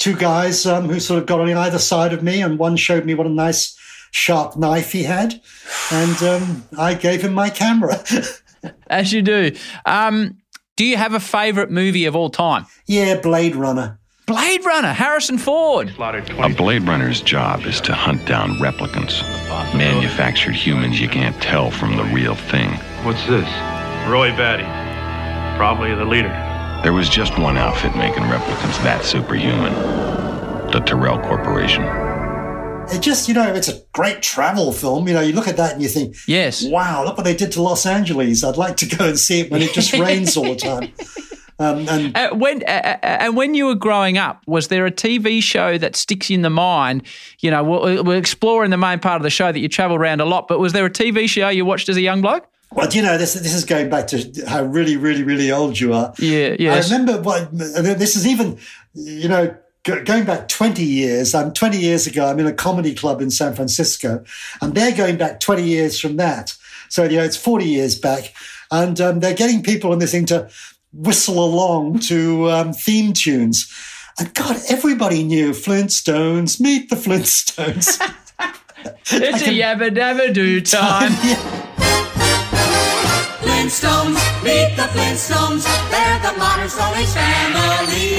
two 0.00 0.16
guys 0.16 0.66
um, 0.66 0.88
who 0.88 0.98
sort 0.98 1.20
of 1.20 1.26
got 1.26 1.40
on 1.40 1.48
either 1.52 1.78
side 1.78 2.12
of 2.12 2.24
me, 2.24 2.42
and 2.42 2.58
one 2.58 2.76
showed 2.76 3.04
me 3.04 3.14
what 3.14 3.26
a 3.26 3.30
nice 3.30 3.78
sharp 4.10 4.56
knife 4.56 4.90
he 4.90 5.04
had, 5.04 5.40
and 5.92 6.22
um, 6.24 6.64
I 6.76 6.94
gave 6.94 7.22
him 7.22 7.32
my 7.32 7.50
camera. 7.50 8.02
As 8.88 9.12
you 9.12 9.22
do. 9.22 9.52
Um, 9.86 10.38
do 10.76 10.84
you 10.84 10.96
have 10.96 11.14
a 11.14 11.20
favourite 11.20 11.70
movie 11.70 12.06
of 12.06 12.16
all 12.16 12.30
time? 12.30 12.66
yeah, 12.86 13.20
Blade 13.20 13.54
Runner. 13.54 13.98
Blade 14.26 14.64
Runner, 14.64 14.92
Harrison 14.92 15.38
Ford. 15.38 15.92
A 15.98 16.48
Blade 16.56 16.82
Runner's 16.82 17.20
job 17.20 17.62
is 17.62 17.80
to 17.80 17.92
hunt 17.92 18.24
down 18.26 18.50
replicants, 18.58 19.22
manufactured 19.74 20.54
humans 20.54 21.00
you 21.00 21.08
can't 21.08 21.40
tell 21.42 21.72
from 21.72 21.96
the 21.96 22.04
real 22.04 22.36
thing. 22.36 22.70
What's 23.02 23.26
this? 23.26 23.48
Roy 24.08 24.30
Batty. 24.36 24.62
Probably 25.58 25.94
the 25.96 26.04
leader. 26.04 26.49
There 26.82 26.92
was 26.94 27.08
just 27.08 27.38
one 27.38 27.58
outfit 27.58 27.94
making 27.94 28.22
replicants 28.24 28.82
that 28.84 29.04
superhuman 29.04 29.74
the 30.72 30.80
Tyrell 30.80 31.18
Corporation. 31.18 31.82
It 32.94 33.02
just, 33.02 33.28
you 33.28 33.34
know, 33.34 33.52
it's 33.54 33.68
a 33.68 33.80
great 33.92 34.22
travel 34.22 34.72
film. 34.72 35.06
You 35.06 35.14
know, 35.14 35.20
you 35.20 35.32
look 35.32 35.46
at 35.48 35.56
that 35.58 35.74
and 35.74 35.82
you 35.82 35.88
think, 35.88 36.16
Yes. 36.26 36.64
wow, 36.64 37.04
look 37.04 37.16
what 37.16 37.24
they 37.24 37.34
did 37.36 37.52
to 37.52 37.62
Los 37.62 37.84
Angeles. 37.86 38.42
I'd 38.44 38.56
like 38.56 38.76
to 38.78 38.86
go 38.86 39.08
and 39.08 39.18
see 39.18 39.40
it 39.40 39.50
when 39.50 39.62
it 39.62 39.72
just 39.72 39.92
rains 39.92 40.36
all 40.36 40.44
the 40.44 40.56
time. 40.56 40.92
Um, 41.58 41.86
and 41.88 42.16
Uh, 42.16 42.30
when 42.34 42.62
uh, 42.66 42.70
uh, 42.70 42.96
and 43.02 43.36
when 43.36 43.54
you 43.54 43.66
were 43.66 43.74
growing 43.74 44.16
up, 44.16 44.42
was 44.46 44.68
there 44.68 44.86
a 44.86 44.90
TV 44.90 45.42
show 45.42 45.76
that 45.76 45.94
sticks 45.96 46.30
in 46.30 46.42
the 46.42 46.50
mind? 46.50 47.02
You 47.40 47.50
know, 47.50 47.62
we're, 47.62 48.02
we're 48.02 48.16
exploring 48.16 48.70
the 48.70 48.78
main 48.78 48.98
part 49.00 49.16
of 49.16 49.22
the 49.22 49.30
show 49.30 49.52
that 49.52 49.58
you 49.60 49.68
travel 49.68 49.96
around 49.96 50.20
a 50.20 50.24
lot, 50.24 50.48
but 50.48 50.58
was 50.58 50.72
there 50.72 50.86
a 50.86 50.90
TV 50.90 51.28
show 51.28 51.48
you 51.50 51.64
watched 51.66 51.88
as 51.90 51.96
a 51.96 52.00
young 52.00 52.22
bloke? 52.22 52.46
Well, 52.72 52.88
do 52.88 52.98
you 52.98 53.02
know 53.02 53.18
this? 53.18 53.34
This 53.34 53.54
is 53.54 53.64
going 53.64 53.90
back 53.90 54.06
to 54.08 54.44
how 54.46 54.62
really, 54.62 54.96
really, 54.96 55.24
really 55.24 55.50
old 55.50 55.78
you 55.80 55.92
are. 55.92 56.14
Yeah, 56.18 56.54
yes. 56.58 56.90
I 56.90 56.92
remember 56.92 57.20
what 57.20 57.48
this 57.52 58.14
is 58.14 58.26
even, 58.26 58.58
you 58.94 59.28
know, 59.28 59.56
going 59.84 60.24
back 60.24 60.48
twenty 60.48 60.84
years. 60.84 61.34
I'm 61.34 61.52
twenty 61.52 61.78
years 61.78 62.06
ago. 62.06 62.26
I'm 62.26 62.38
in 62.38 62.46
a 62.46 62.52
comedy 62.52 62.94
club 62.94 63.20
in 63.20 63.30
San 63.30 63.54
Francisco, 63.54 64.24
and 64.62 64.74
they're 64.74 64.94
going 64.94 65.16
back 65.16 65.40
twenty 65.40 65.64
years 65.64 65.98
from 65.98 66.16
that. 66.16 66.56
So 66.88 67.02
you 67.04 67.16
know, 67.16 67.24
it's 67.24 67.36
forty 67.36 67.66
years 67.66 67.98
back, 67.98 68.34
and 68.70 69.00
um, 69.00 69.18
they're 69.18 69.34
getting 69.34 69.64
people 69.64 69.92
in 69.92 69.98
this 69.98 70.12
thing 70.12 70.26
to 70.26 70.48
whistle 70.92 71.44
along 71.44 72.00
to 72.00 72.50
um, 72.50 72.72
theme 72.72 73.12
tunes. 73.12 73.68
And 74.18 74.32
God, 74.34 74.58
everybody 74.68 75.24
knew 75.24 75.50
Flintstones. 75.50 76.60
Meet 76.60 76.90
the 76.90 76.96
Flintstones. 76.96 78.00
It's 79.12 79.42
a 79.42 79.50
yabba 79.50 79.90
dabba 79.90 80.32
do 80.32 80.60
time. 80.62 81.12
Flintstones, 83.74 84.42
meet 84.42 84.74
the 84.74 84.82
Flintstones. 84.82 85.62
They're 85.92 86.18
the 86.32 86.36
modern 86.40 86.68
Stone 86.68 86.96
Age 86.96 87.06
family. 87.06 88.16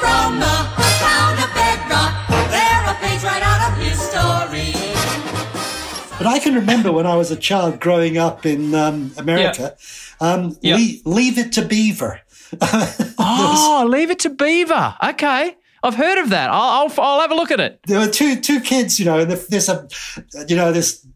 From 0.00 0.40
the 0.40 0.56
town 0.98 1.38
of 1.38 1.54
Bedrock, 1.54 2.26
they're 2.50 2.90
a 2.90 2.94
page 2.98 3.22
right 3.22 3.42
out 3.44 3.70
of 3.70 3.78
history. 3.78 4.72
But 6.18 6.26
I 6.26 6.40
can 6.40 6.56
remember 6.56 6.90
when 6.90 7.06
I 7.06 7.14
was 7.14 7.30
a 7.30 7.36
child 7.36 7.78
growing 7.78 8.18
up 8.18 8.44
in 8.44 8.74
um, 8.74 9.12
America, 9.16 9.76
um, 10.20 10.56
Yeah. 10.60 10.74
Le- 10.74 11.08
Leave 11.14 11.38
It 11.38 11.52
to 11.52 11.62
Beaver. 11.64 12.20
oh, 13.20 13.86
leave 13.88 14.10
it 14.10 14.18
to 14.20 14.30
Beaver. 14.30 14.96
Okay, 15.04 15.54
I've 15.84 15.94
heard 15.94 16.18
of 16.20 16.30
that. 16.30 16.50
I'll, 16.50 16.88
I'll 16.88 16.92
I'll 17.00 17.20
have 17.20 17.30
a 17.30 17.36
look 17.36 17.52
at 17.52 17.60
it. 17.60 17.78
There 17.86 18.00
were 18.00 18.08
two 18.10 18.40
two 18.40 18.58
kids, 18.60 18.98
you 18.98 19.04
know, 19.04 19.20
and 19.20 19.30
there's 19.30 19.68
a, 19.68 19.86
you 20.48 20.56
know, 20.56 20.72
this 20.72 21.06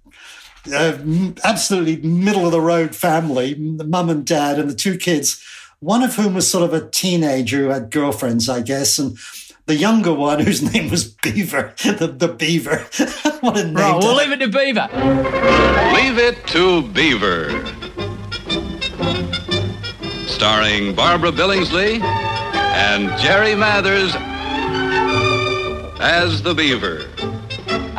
uh, 0.72 0.98
absolutely 1.44 1.96
middle 1.96 2.46
of 2.46 2.52
the 2.52 2.60
road 2.60 2.94
family, 2.94 3.54
the 3.54 3.84
mum 3.84 4.10
and 4.10 4.26
dad, 4.26 4.58
and 4.58 4.68
the 4.68 4.74
two 4.74 4.96
kids. 4.96 5.42
One 5.80 6.02
of 6.02 6.16
whom 6.16 6.34
was 6.34 6.50
sort 6.50 6.64
of 6.64 6.74
a 6.74 6.88
teenager 6.90 7.58
who 7.58 7.68
had 7.68 7.90
girlfriends, 7.90 8.48
I 8.48 8.60
guess, 8.60 8.98
and 8.98 9.16
the 9.66 9.76
younger 9.76 10.12
one 10.12 10.40
whose 10.44 10.62
name 10.74 10.90
was 10.90 11.04
Beaver, 11.04 11.74
the, 11.82 12.14
the 12.16 12.28
Beaver. 12.28 12.86
what 13.40 13.56
a 13.56 13.64
name! 13.64 13.74
Right, 13.74 13.98
we'll 13.98 14.16
leave 14.16 14.32
it 14.32 14.40
to 14.40 14.48
Beaver. 14.48 14.88
Leave 15.94 16.18
It 16.18 16.46
to 16.48 16.82
Beaver. 16.88 17.66
Starring 20.26 20.94
Barbara 20.94 21.30
Billingsley 21.30 22.00
and 22.00 23.20
Jerry 23.20 23.54
Mathers 23.54 24.14
as 26.00 26.42
the 26.42 26.54
Beaver. 26.54 27.06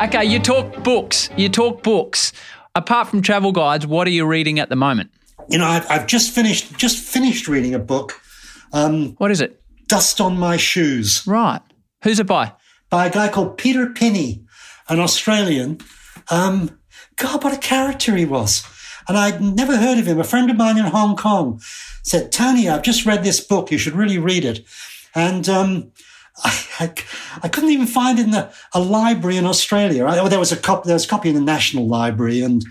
Okay, 0.02 0.24
you 0.24 0.38
talk 0.38 0.82
books. 0.82 1.30
You 1.36 1.48
talk 1.48 1.82
books. 1.82 2.32
Apart 2.74 3.08
from 3.08 3.22
travel 3.22 3.52
guides, 3.52 3.86
what 3.86 4.06
are 4.06 4.10
you 4.10 4.26
reading 4.26 4.58
at 4.58 4.68
the 4.68 4.76
moment? 4.76 5.10
You 5.48 5.58
know, 5.58 5.66
I've, 5.66 5.90
I've 5.90 6.06
just 6.06 6.34
finished 6.34 6.76
just 6.76 6.98
finished 6.98 7.48
reading 7.48 7.74
a 7.74 7.78
book, 7.78 8.20
What 8.72 9.30
is 9.30 9.40
it? 9.40 9.60
Dust 9.88 10.20
on 10.20 10.38
My 10.38 10.56
Shoes. 10.56 11.22
Right. 11.26 11.60
Who's 12.02 12.18
it 12.18 12.26
by? 12.26 12.52
by 12.92 13.06
a 13.06 13.10
guy 13.10 13.26
called 13.28 13.56
Peter 13.56 13.86
Pinney, 13.86 14.44
an 14.90 15.00
Australian. 15.00 15.78
Um, 16.30 16.78
God, 17.16 17.42
what 17.42 17.54
a 17.54 17.58
character 17.58 18.14
he 18.14 18.26
was. 18.26 18.64
And 19.08 19.16
I'd 19.16 19.40
never 19.40 19.78
heard 19.78 19.98
of 19.98 20.06
him. 20.06 20.20
A 20.20 20.24
friend 20.24 20.50
of 20.50 20.58
mine 20.58 20.76
in 20.76 20.84
Hong 20.84 21.16
Kong 21.16 21.58
said, 22.02 22.30
Tony, 22.30 22.68
I've 22.68 22.82
just 22.82 23.06
read 23.06 23.24
this 23.24 23.40
book. 23.40 23.72
You 23.72 23.78
should 23.78 23.94
really 23.94 24.18
read 24.18 24.44
it. 24.44 24.60
And 25.14 25.48
um, 25.48 25.90
I, 26.44 26.64
I, 26.82 26.94
I 27.42 27.48
couldn't 27.48 27.70
even 27.70 27.86
find 27.86 28.18
it 28.18 28.24
in 28.24 28.30
the, 28.30 28.52
a 28.72 28.80
library 28.80 29.36
in 29.36 29.46
Australia. 29.46 30.04
I, 30.04 30.16
well, 30.16 30.28
there 30.28 30.38
was 30.38 30.52
a 30.52 30.56
copy, 30.56 30.86
there 30.86 30.94
was 30.94 31.04
a 31.04 31.08
copy 31.08 31.28
in 31.28 31.34
the 31.34 31.40
National 31.40 31.86
Library 31.86 32.42
and 32.42 32.64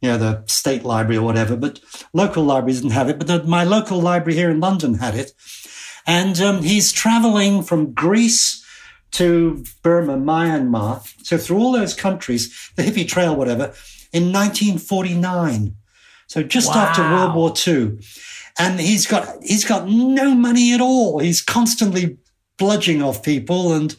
you 0.00 0.10
know, 0.10 0.18
the 0.18 0.42
state 0.46 0.84
library 0.84 1.16
or 1.16 1.24
whatever, 1.24 1.56
but 1.56 1.80
local 2.12 2.44
libraries 2.44 2.80
didn't 2.80 2.92
have 2.92 3.08
it. 3.08 3.18
But 3.18 3.26
the, 3.26 3.42
my 3.44 3.64
local 3.64 4.00
library 4.00 4.36
here 4.36 4.50
in 4.50 4.60
London 4.60 4.94
had 4.94 5.14
it. 5.14 5.32
And 6.06 6.40
um, 6.40 6.62
he's 6.62 6.92
traveling 6.92 7.62
from 7.62 7.92
Greece 7.92 8.64
to 9.12 9.64
Burma, 9.82 10.16
Myanmar, 10.16 11.02
so 11.24 11.36
through 11.36 11.58
all 11.58 11.72
those 11.72 11.94
countries, 11.94 12.70
the 12.76 12.82
hippie 12.82 13.08
trail, 13.08 13.34
whatever, 13.34 13.74
in 14.12 14.32
1949. 14.32 15.74
So 16.26 16.42
just 16.42 16.70
after 16.70 17.02
World 17.02 17.34
War 17.34 17.54
II. 17.66 17.98
And 18.58 18.80
he's 18.80 19.06
got 19.06 19.42
he's 19.42 19.64
got 19.64 19.88
no 19.88 20.34
money 20.34 20.74
at 20.74 20.80
all. 20.80 21.20
He's 21.20 21.40
constantly 21.40 22.18
bludging 22.58 23.04
off 23.04 23.22
people 23.22 23.72
and 23.72 23.96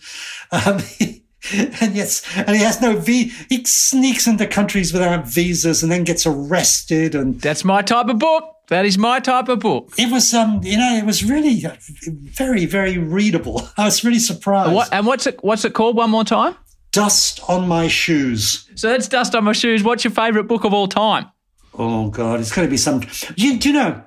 um, 0.51 0.82
and 1.54 1.96
yes, 1.96 2.24
and 2.36 2.50
he 2.50 2.62
has 2.62 2.82
no 2.82 2.98
v. 2.98 3.32
He 3.50 3.63
sneaks 3.66 4.28
into 4.28 4.46
countries 4.46 4.94
without 4.94 5.25
visas 5.28 5.82
and 5.82 5.92
then 5.92 6.04
gets 6.04 6.25
arrested. 6.25 7.16
And 7.16 7.39
That's 7.42 7.63
my 7.63 7.82
type 7.82 8.08
of 8.08 8.20
book. 8.20 8.56
That 8.68 8.86
is 8.86 8.98
my 9.00 9.20
type 9.20 9.50
of 9.50 9.60
book. 9.60 9.94
it 9.98 10.12
was, 10.12 10.32
um, 10.34 10.62
you 10.63 10.78
know, 10.78 10.96
it 10.96 11.04
was 11.06 11.24
really 11.24 11.66
uh, 11.66 11.75
very, 12.08 12.66
very 12.66 13.00
readable. 13.00 13.68
I 13.78 13.86
was 13.86 14.04
really 14.04 14.20
surprised. 14.20 14.74
What, 14.74 14.89
and 14.94 15.08
what's 15.08 15.25
it? 15.25 15.44
What's 15.44 15.66
it 15.66 15.74
called? 15.74 15.96
One 15.96 16.12
more 16.12 16.24
time. 16.24 16.56
Dust 16.92 17.39
on 17.48 17.68
my 17.68 17.88
shoes. 17.88 18.70
So 18.75 18.89
that's 18.89 19.08
dust 19.08 19.34
on 19.34 19.44
my 19.44 19.54
shoes. 19.54 19.84
What's 19.84 20.04
your 20.04 20.12
favourite 20.12 20.48
book 20.48 20.66
of 20.66 20.74
all 20.74 20.88
time? 20.88 21.32
Oh 21.74 22.10
God, 22.10 22.39
it's 22.39 22.51
going 22.51 22.68
to 22.68 22.70
be 22.70 22.78
some. 22.78 23.01
You, 23.36 23.58
do 23.58 23.70
you 23.70 23.74
know? 23.74 24.04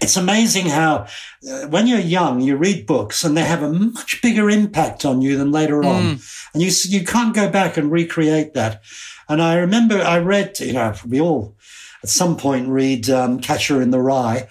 It's 0.00 0.16
amazing 0.16 0.66
how, 0.66 1.06
uh, 1.50 1.66
when 1.68 1.86
you're 1.86 1.98
young, 1.98 2.40
you 2.40 2.56
read 2.56 2.86
books 2.86 3.24
and 3.24 3.36
they 3.36 3.44
have 3.44 3.62
a 3.62 3.72
much 3.72 4.20
bigger 4.22 4.48
impact 4.48 5.04
on 5.04 5.22
you 5.22 5.36
than 5.36 5.50
later 5.52 5.82
on, 5.84 6.20
and 6.54 6.62
you 6.62 6.70
you 6.84 7.04
can't 7.04 7.34
go 7.34 7.50
back 7.50 7.76
and 7.76 7.90
recreate 7.90 8.54
that. 8.54 8.82
And 9.28 9.42
I 9.42 9.56
remember 9.56 9.98
I 10.00 10.18
read, 10.18 10.58
you 10.60 10.72
know, 10.72 10.94
we 11.06 11.20
all 11.20 11.56
at 12.02 12.08
some 12.08 12.36
point 12.36 12.68
read 12.68 13.10
um, 13.10 13.40
Catcher 13.40 13.82
in 13.82 13.90
the 13.90 14.00
Rye. 14.00 14.48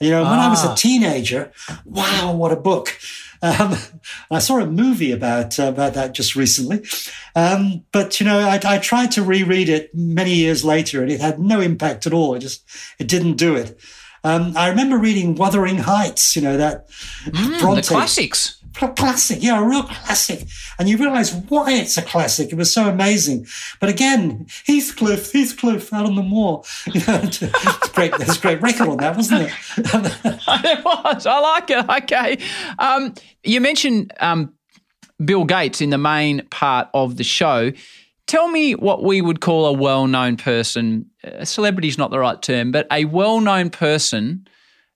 You 0.00 0.10
know, 0.10 0.22
when 0.24 0.38
I 0.40 0.48
was 0.48 0.64
a 0.64 0.74
teenager, 0.74 1.52
wow, 1.84 2.34
what 2.34 2.52
a 2.52 2.56
book! 2.56 2.98
Um, 3.40 3.76
I 4.30 4.38
saw 4.38 4.60
a 4.60 4.66
movie 4.66 5.10
about 5.12 5.58
uh, 5.58 5.64
about 5.64 5.94
that 5.94 6.12
just 6.12 6.36
recently, 6.36 6.84
um, 7.34 7.84
but 7.92 8.20
you 8.20 8.26
know, 8.26 8.38
I, 8.38 8.60
I 8.64 8.78
tried 8.78 9.10
to 9.12 9.22
reread 9.22 9.68
it 9.68 9.94
many 9.94 10.34
years 10.34 10.64
later, 10.64 11.02
and 11.02 11.10
it 11.10 11.20
had 11.20 11.38
no 11.40 11.60
impact 11.60 12.06
at 12.06 12.12
all. 12.12 12.34
It 12.34 12.40
just 12.40 12.64
it 12.98 13.08
didn't 13.08 13.36
do 13.36 13.56
it. 13.56 13.78
Um, 14.24 14.56
I 14.56 14.68
remember 14.68 14.98
reading 14.98 15.34
Wuthering 15.34 15.78
Heights. 15.78 16.36
You 16.36 16.42
know 16.42 16.56
that 16.56 16.88
The 17.26 17.58
Bronte 17.60 17.82
classics. 17.82 18.58
Cl- 18.78 18.92
classic, 18.92 19.42
yeah, 19.42 19.60
a 19.60 19.64
real 19.68 19.82
classic. 19.82 20.46
And 20.78 20.88
you 20.88 20.96
realize 20.96 21.34
why 21.34 21.72
it's 21.72 21.98
a 21.98 22.02
classic. 22.02 22.52
It 22.52 22.54
was 22.54 22.72
so 22.72 22.88
amazing. 22.88 23.46
But 23.80 23.90
again, 23.90 24.46
Heathcliff, 24.66 25.32
Heathcliff 25.32 25.92
out 25.92 26.06
on 26.06 26.14
the 26.14 26.22
moor. 26.22 26.62
You 26.86 27.00
know, 27.06 27.20
it's 27.22 27.88
great. 27.88 28.16
There's 28.16 28.38
a 28.38 28.40
great 28.40 28.60
record 28.62 28.88
on 28.88 28.96
that, 28.98 29.16
wasn't 29.16 29.42
it? 29.42 29.52
it 29.76 30.84
was. 30.84 31.26
I 31.26 31.38
like 31.38 31.70
it. 31.70 31.88
Okay. 31.88 32.38
Um, 32.78 33.14
you 33.44 33.60
mentioned 33.60 34.12
um, 34.20 34.52
Bill 35.24 35.44
Gates 35.44 35.80
in 35.80 35.90
the 35.90 35.98
main 35.98 36.46
part 36.50 36.88
of 36.94 37.16
the 37.16 37.24
show. 37.24 37.72
Tell 38.26 38.48
me 38.48 38.74
what 38.74 39.02
we 39.02 39.20
would 39.20 39.40
call 39.40 39.66
a 39.66 39.72
well 39.72 40.06
known 40.06 40.36
person. 40.36 41.10
A 41.24 41.44
celebrity 41.46 41.88
is 41.88 41.98
not 41.98 42.10
the 42.10 42.18
right 42.18 42.40
term, 42.40 42.72
but 42.72 42.86
a 42.90 43.04
well 43.04 43.40
known 43.40 43.70
person 43.70 44.46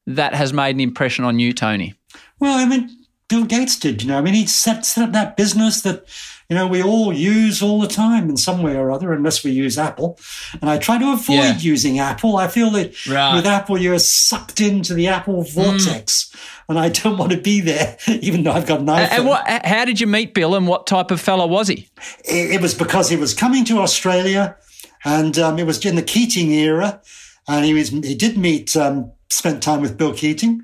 that 0.06 0.34
has 0.34 0.52
made 0.52 0.76
an 0.76 0.80
impression 0.80 1.24
on 1.24 1.38
you, 1.38 1.52
Tony. 1.52 1.94
Well, 2.38 2.58
I 2.58 2.66
mean, 2.66 2.88
Bill 3.28 3.44
Gates 3.44 3.78
did, 3.78 4.02
you 4.02 4.08
know. 4.08 4.18
I 4.18 4.20
mean, 4.20 4.34
he 4.34 4.46
set, 4.46 4.86
set 4.86 5.04
up 5.04 5.12
that 5.12 5.36
business 5.36 5.80
that, 5.82 6.06
you 6.48 6.54
know, 6.56 6.66
we 6.66 6.82
all 6.82 7.12
use 7.12 7.60
all 7.62 7.80
the 7.80 7.88
time 7.88 8.30
in 8.30 8.36
some 8.36 8.62
way 8.62 8.76
or 8.76 8.90
other, 8.92 9.12
unless 9.12 9.42
we 9.42 9.50
use 9.50 9.76
Apple. 9.78 10.18
And 10.60 10.70
I 10.70 10.78
try 10.78 10.96
to 10.98 11.12
avoid 11.12 11.34
Yeah. 11.34 11.58
using 11.58 11.98
Apple. 11.98 12.36
I 12.36 12.46
feel 12.48 12.70
that 12.70 12.94
Right. 13.06 13.34
with 13.34 13.46
Apple, 13.46 13.78
you're 13.78 13.98
sucked 13.98 14.60
into 14.60 14.94
the 14.94 15.08
Apple 15.08 15.42
vortex. 15.42 16.30
And 16.68 16.78
I 16.78 16.88
don't 16.88 17.16
want 17.18 17.32
to 17.32 17.38
be 17.38 17.60
there, 17.60 17.96
even 18.08 18.44
though 18.44 18.52
I've 18.52 18.66
got 18.66 18.80
an 18.80 18.86
iPhone. 18.86 19.08
And 19.10 19.26
what, 19.26 19.66
how 19.66 19.84
did 19.84 20.00
you 20.00 20.06
meet 20.06 20.34
Bill 20.34 20.54
and 20.54 20.68
what 20.68 20.86
type 20.86 21.10
of 21.10 21.20
fellow 21.20 21.46
was 21.46 21.68
he? 21.68 21.88
it, 22.24 22.52
it 22.52 22.60
was 22.60 22.74
because 22.74 23.08
he 23.10 23.16
was 23.16 23.34
coming 23.34 23.64
to 23.66 23.78
Australia, 23.80 24.56
and 25.04 25.38
um, 25.38 25.58
it 25.58 25.66
was 25.66 25.84
in 25.84 25.96
the 25.96 26.02
Keating 26.02 26.50
era, 26.52 27.00
and 27.48 27.64
he 27.64 27.74
was 27.74 27.88
he 27.90 28.14
did 28.14 28.36
meet 28.36 28.76
um, 28.76 29.12
spent 29.30 29.62
time 29.62 29.80
with 29.80 29.96
Bill 29.96 30.12
Keating, 30.12 30.62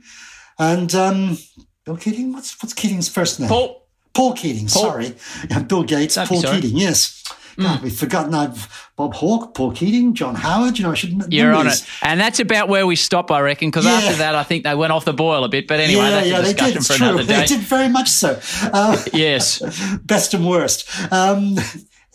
and 0.59 0.95
um, 0.95 1.39
Bill 1.85 1.97
Keating. 1.97 2.33
What's 2.33 2.61
what's 2.62 2.73
Keating's 2.75 3.09
first 3.09 3.39
name? 3.41 3.49
Paul. 3.49 3.82
Paul 4.14 4.35
Keating. 4.35 4.69
Sorry, 4.69 5.14
yeah, 5.50 5.61
Bill 5.61 5.83
Gates. 5.83 6.16
Paul. 6.16 6.40
Hmm. 6.42 6.54
Keating. 6.61 6.76
Yes. 6.76 7.19
God, 7.59 7.83
we've 7.83 7.95
forgotten 7.95 8.33
I've 8.35 8.90
Bob 8.97 9.12
Hawke, 9.12 9.54
Paul 9.54 9.73
Keating, 9.73 10.14
John 10.14 10.35
Howard. 10.35 10.78
You 10.78 10.85
know, 10.85 10.92
I 10.92 10.95
should 10.95 11.23
You're 11.31 11.52
on 11.54 11.66
these. 11.66 11.83
it. 11.83 11.88
And 12.00 12.19
that's 12.19 12.40
about 12.40 12.71
where 12.71 12.87
we 12.87 12.97
stop, 12.97 13.31
I 13.31 13.40
reckon, 13.40 13.69
because 13.69 13.85
Yeah. 13.85 13.92
after 13.92 14.14
that, 14.16 14.35
I 14.35 14.42
think 14.42 14.64
they 14.64 14.75
went 14.75 14.90
off 14.90 15.04
the 15.04 15.12
boil 15.12 15.45
a 15.45 15.50
bit. 15.50 15.69
But 15.69 15.78
anyway, 15.78 16.00
yeah, 16.02 16.11
that's 16.11 16.26
yeah, 16.28 16.38
a 16.38 16.42
they 16.42 16.52
discussion 16.54 16.73
did. 16.78 16.87
For 16.87 16.92
true. 16.95 17.07
another 17.09 17.25
day. 17.25 17.40
They 17.40 17.47
did 17.47 17.61
very 17.61 17.88
much 17.90 18.09
so. 18.09 18.40
Uh, 18.73 18.97
Yes. 19.12 19.59
best 20.02 20.33
and 20.33 20.49
worst. 20.49 20.88
Um, 21.12 21.59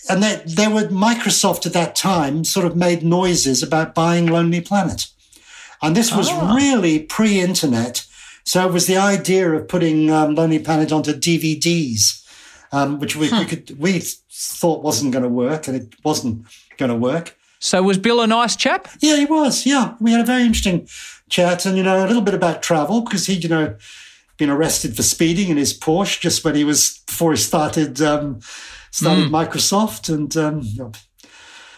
and 0.09 0.23
that 0.23 0.47
they 0.47 0.67
were 0.67 0.85
Microsoft 0.87 1.67
at 1.67 1.73
that 1.73 1.95
time 1.95 2.43
sort 2.43 2.65
of 2.65 2.75
made 2.75 3.03
noises 3.03 3.61
about 3.61 3.93
buying 3.93 4.25
Lonely 4.25 4.61
Planet, 4.61 5.05
and 5.83 5.95
this 5.95 6.11
was 6.15 6.31
really 6.33 6.97
pre-internet. 6.99 8.05
So 8.47 8.65
it 8.65 8.71
was 8.71 8.87
the 8.87 8.95
idea 8.95 9.51
of 9.51 9.67
putting 9.67 10.09
um, 10.09 10.35
Lonely 10.35 10.59
Planet 10.59 10.93
onto 10.93 11.11
DVDs, 11.11 12.25
um, 12.71 12.97
which 12.97 13.13
we, 13.13 13.29
we 13.29 13.43
could 13.43 13.77
we 13.77 13.99
thought 13.99 14.85
wasn't 14.85 15.11
going 15.11 15.23
to 15.23 15.29
work, 15.29 15.67
and 15.67 15.75
it 15.75 15.93
wasn't 16.05 16.45
going 16.77 16.87
to 16.87 16.95
work. 16.95 17.37
So 17.59 17.83
was 17.83 17.97
Bill 17.97 18.21
a 18.21 18.27
nice 18.27 18.55
chap? 18.55 18.87
Yeah, 19.01 19.17
he 19.17 19.25
was. 19.25 19.65
Yeah, 19.65 19.95
we 19.99 20.13
had 20.13 20.21
a 20.21 20.25
very 20.25 20.43
interesting 20.43 20.87
chat, 21.27 21.65
and 21.65 21.75
you 21.75 21.83
know 21.83 22.05
a 22.05 22.07
little 22.07 22.21
bit 22.21 22.33
about 22.33 22.63
travel 22.63 23.01
because 23.01 23.25
he, 23.25 23.33
you 23.33 23.49
know, 23.49 23.75
been 24.37 24.49
arrested 24.49 24.95
for 24.95 25.03
speeding 25.03 25.49
in 25.49 25.57
his 25.57 25.77
Porsche 25.77 26.21
just 26.21 26.45
when 26.45 26.55
he 26.55 26.63
was 26.63 26.99
before 27.05 27.31
he 27.31 27.37
started 27.37 28.01
um, 28.01 28.39
started 28.91 29.25
Microsoft, 29.25 30.07
and 30.07 30.37
um, 30.37 30.61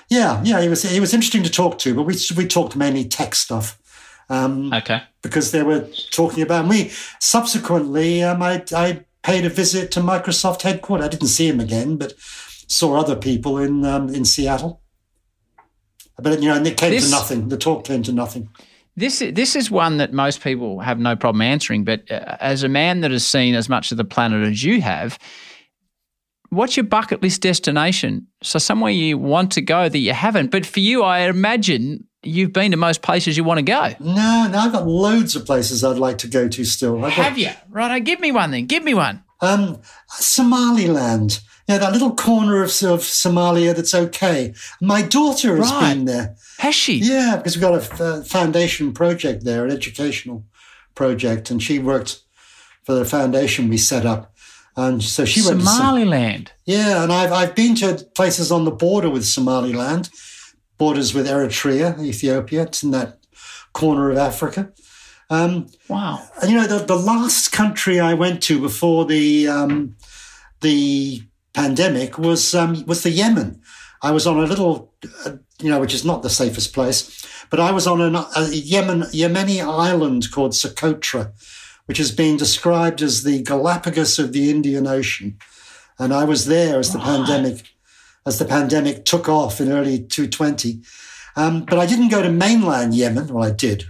yeah, 0.07 0.39
yeah, 0.45 0.61
he 0.61 0.69
was 0.69 0.83
he 0.83 0.99
was 0.99 1.15
interesting 1.15 1.41
to 1.41 1.49
talk 1.49 1.79
to. 1.79 1.95
But 1.95 2.03
we 2.03 2.15
we 2.37 2.45
talked 2.45 2.75
mainly 2.75 3.05
tech 3.05 3.33
stuff 3.33 3.78
um, 4.29 4.71
Okay. 4.73 5.01
because 5.21 5.51
they 5.51 5.63
were 5.63 5.87
talking 6.11 6.43
about 6.43 6.67
me. 6.67 6.91
Subsequently, 7.19 8.23
um, 8.23 8.41
I 8.41 8.63
I 8.75 9.05
paid 9.23 9.45
a 9.45 9.49
visit 9.49 9.91
to 9.91 9.99
Microsoft 10.01 10.61
headquarters. 10.63 11.05
I 11.05 11.09
didn't 11.09 11.27
see 11.27 11.47
him 11.47 11.59
again, 11.59 11.97
but 11.97 12.13
saw 12.67 12.97
other 12.99 13.15
people 13.15 13.57
in 13.57 13.85
um, 13.85 14.09
in 14.09 14.25
Seattle. 14.25 14.81
But 16.21 16.41
you 16.41 16.49
know, 16.49 16.55
and 16.55 16.67
it 16.67 16.77
came 16.77 16.91
This- 16.91 17.05
to 17.05 17.11
nothing. 17.11 17.49
The 17.49 17.57
talk 17.57 17.85
came 17.85 18.03
to 18.03 18.11
nothing. 18.11 18.49
This 18.95 19.19
this 19.19 19.55
is 19.55 19.71
one 19.71 19.97
that 19.97 20.11
most 20.13 20.41
people 20.41 20.79
have 20.81 20.99
no 20.99 21.15
problem 21.15 21.41
answering. 21.41 21.85
But 21.85 22.09
uh, 22.11 22.35
as 22.41 22.63
a 22.63 22.69
man 22.69 22.99
that 23.01 23.11
has 23.11 23.25
seen 23.25 23.55
as 23.55 23.69
much 23.69 23.91
of 23.91 23.97
the 23.97 24.03
planet 24.03 24.45
as 24.45 24.61
you 24.63 24.81
have, 24.81 25.17
what's 26.49 26.75
your 26.75 26.83
bucket 26.83 27.21
list 27.21 27.41
destination? 27.41 28.27
So 28.43 28.59
somewhere 28.59 28.91
you 28.91 29.17
want 29.17 29.51
to 29.53 29.61
go 29.61 29.87
that 29.87 29.97
you 29.99 30.11
haven't. 30.13 30.51
But 30.51 30.65
for 30.65 30.81
you, 30.81 31.03
I 31.03 31.19
imagine 31.29 32.07
you've 32.23 32.53
been 32.53 32.71
to 32.71 32.77
most 32.77 33.01
places 33.01 33.37
you 33.37 33.43
want 33.43 33.57
to 33.59 33.63
go. 33.63 33.93
No, 33.99 34.47
no, 34.51 34.57
I've 34.59 34.71
got 34.71 34.87
loads 34.87 35.35
of 35.35 35.45
places 35.45 35.83
I'd 35.83 35.97
like 35.97 36.17
to 36.19 36.27
go 36.27 36.47
to 36.47 36.65
still. 36.65 37.03
I've 37.05 37.15
got, 37.15 37.37
you? 37.37 37.49
Right, 37.69 38.03
give 38.03 38.19
me 38.19 38.31
one 38.31 38.51
then. 38.51 38.65
Give 38.65 38.83
me 38.83 38.93
one. 38.93 39.23
Um, 39.41 39.81
Somaliland. 40.07 41.39
Yeah, 41.67 41.77
that 41.77 41.93
little 41.93 42.15
corner 42.15 42.63
of, 42.63 42.69
of 42.69 43.01
Somalia 43.01 43.75
that's 43.75 43.93
okay. 43.93 44.53
My 44.81 45.01
daughter 45.03 45.55
has 45.57 45.69
Right. 45.71 45.93
been 45.93 46.05
there. 46.05 46.35
Has 46.57 46.73
she? 46.73 46.95
Yeah, 46.95 47.35
because 47.37 47.55
we've 47.55 47.61
got 47.61 47.75
a 47.99 48.03
uh, 48.03 48.23
foundation 48.23 48.91
project 48.91 49.43
there, 49.45 49.65
an 49.65 49.71
educational 49.71 50.45
project, 50.95 51.51
and 51.51 51.61
she 51.61 51.77
worked 51.77 52.21
for 52.85 52.93
the 52.95 53.05
foundation 53.05 53.69
we 53.69 53.77
set 53.77 54.05
up. 54.05 54.33
And 54.75 55.03
so 55.03 55.25
she 55.25 55.41
went 55.41 55.59
to 55.59 55.65
Somaliland. 55.67 56.51
Yeah, 56.65 57.03
and 57.03 57.11
I've 57.13 57.31
I've 57.31 57.53
been 57.55 57.75
to 57.75 58.03
places 58.15 58.51
on 58.51 58.65
the 58.65 58.71
border 58.71 59.09
with 59.09 59.25
Somaliland, 59.25 60.09
borders 60.79 61.13
with 61.13 61.27
Eritrea, 61.27 62.01
Ethiopia. 62.01 62.63
It's 62.63 62.81
in 62.81 62.91
that 62.91 63.19
corner 63.73 64.09
of 64.09 64.17
Africa. 64.17 64.71
Um, 65.29 65.67
Wow. 65.87 66.27
you 66.47 66.55
know, 66.55 66.65
the, 66.65 66.79
the 66.83 66.95
last 66.95 67.51
country 67.51 67.99
I 67.99 68.15
went 68.15 68.41
to 68.43 68.59
before 68.59 69.05
the 69.05 69.47
um, 69.47 69.95
the 70.61 71.21
pandemic 71.53 72.17
was 72.17 72.55
um, 72.55 72.83
was 72.87 73.03
the 73.03 73.11
Yemen. 73.11 73.61
I 74.01 74.11
was 74.11 74.25
on 74.25 74.37
a 74.39 74.47
little, 74.47 74.93
uh, 75.25 75.33
you 75.61 75.69
know, 75.69 75.79
which 75.79 75.93
is 75.93 76.05
not 76.05 76.23
the 76.23 76.29
safest 76.29 76.73
place, 76.73 77.23
but 77.51 77.59
I 77.59 77.71
was 77.71 77.85
on 77.85 78.01
an, 78.01 78.15
a 78.15 78.47
Yemen 78.49 79.01
Yemeni 79.11 79.61
island 79.61 80.31
called 80.31 80.53
Socotra, 80.53 81.31
which 81.85 81.97
has 81.97 82.11
been 82.11 82.37
described 82.37 83.01
as 83.01 83.23
the 83.23 83.43
Galapagos 83.43 84.17
of 84.17 84.31
the 84.31 84.49
Indian 84.49 84.87
Ocean. 84.87 85.37
And 85.99 86.13
I 86.13 86.23
was 86.23 86.45
there 86.45 86.79
as 86.79 86.93
the 86.93 86.99
pandemic 86.99 87.75
as 88.29 88.37
the 88.37 88.45
pandemic 88.45 89.05
took 89.05 89.27
off 89.27 89.59
in 89.59 89.71
early 89.71 89.97
220. 89.99 90.81
Um, 91.35 91.65
but 91.65 91.79
I 91.79 91.85
didn't 91.87 92.09
go 92.09 92.21
to 92.21 92.31
mainland 92.31 92.93
Yemen. 92.93 93.27
Well, 93.27 93.43
I 93.43 93.51
did 93.51 93.85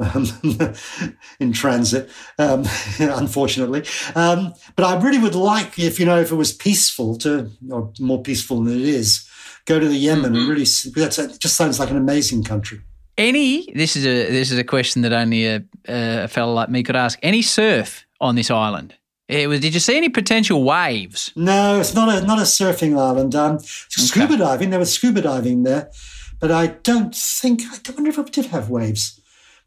um, 0.00 0.26
in 1.40 1.52
transit, 1.52 2.10
um, 2.38 2.64
unfortunately. 2.98 3.84
Um, 4.16 4.54
but 4.74 4.84
I 4.84 5.00
really 5.00 5.18
would 5.18 5.34
like, 5.36 5.78
if 5.78 6.00
you 6.00 6.06
know, 6.06 6.20
if 6.20 6.32
it 6.32 6.34
was 6.36 6.52
peaceful 6.52 7.16
to, 7.18 7.50
or 7.70 7.92
more 8.00 8.20
peaceful 8.22 8.62
than 8.64 8.74
it 8.74 8.88
is, 8.88 9.28
go 9.66 9.78
to 9.78 9.86
the 9.86 9.96
Yemen 9.96 10.34
and 10.34 10.48
really. 10.48 10.64
see- 10.64 10.90
That's 10.90 11.18
it 11.18 11.38
just 11.38 11.56
sounds 11.56 11.78
like 11.78 11.90
an 11.90 11.96
amazing 11.96 12.42
country. 12.42 12.80
Any? 13.16 13.70
This 13.72 13.96
is 13.96 14.04
a 14.06 14.30
this 14.30 14.50
is 14.50 14.58
a 14.58 14.64
question 14.64 15.02
that 15.02 15.12
only 15.12 15.46
a, 15.46 15.62
a 15.86 16.26
fellow 16.28 16.54
like 16.54 16.70
me 16.70 16.82
could 16.82 16.96
ask. 16.96 17.18
Any 17.22 17.42
surf 17.42 18.06
on 18.20 18.34
this 18.34 18.50
island? 18.50 18.94
It 19.30 19.48
was, 19.48 19.60
did 19.60 19.74
you 19.74 19.80
see 19.80 19.96
any 19.96 20.08
potential 20.08 20.64
waves? 20.64 21.32
No, 21.36 21.78
it's 21.78 21.94
not 21.94 22.08
a 22.08 22.26
not 22.26 22.38
a 22.38 22.42
surfing 22.42 22.98
island. 22.98 23.34
Um, 23.36 23.60
scuba 23.60 24.36
diving. 24.36 24.70
There 24.70 24.78
was 24.80 24.92
scuba 24.92 25.22
diving 25.22 25.62
there, 25.62 25.90
but 26.40 26.50
I 26.50 26.68
don't 26.82 27.14
think. 27.14 27.62
I 27.62 27.92
wonder 27.92 28.10
if 28.10 28.18
it 28.18 28.32
did 28.32 28.46
have 28.46 28.70
waves 28.70 29.20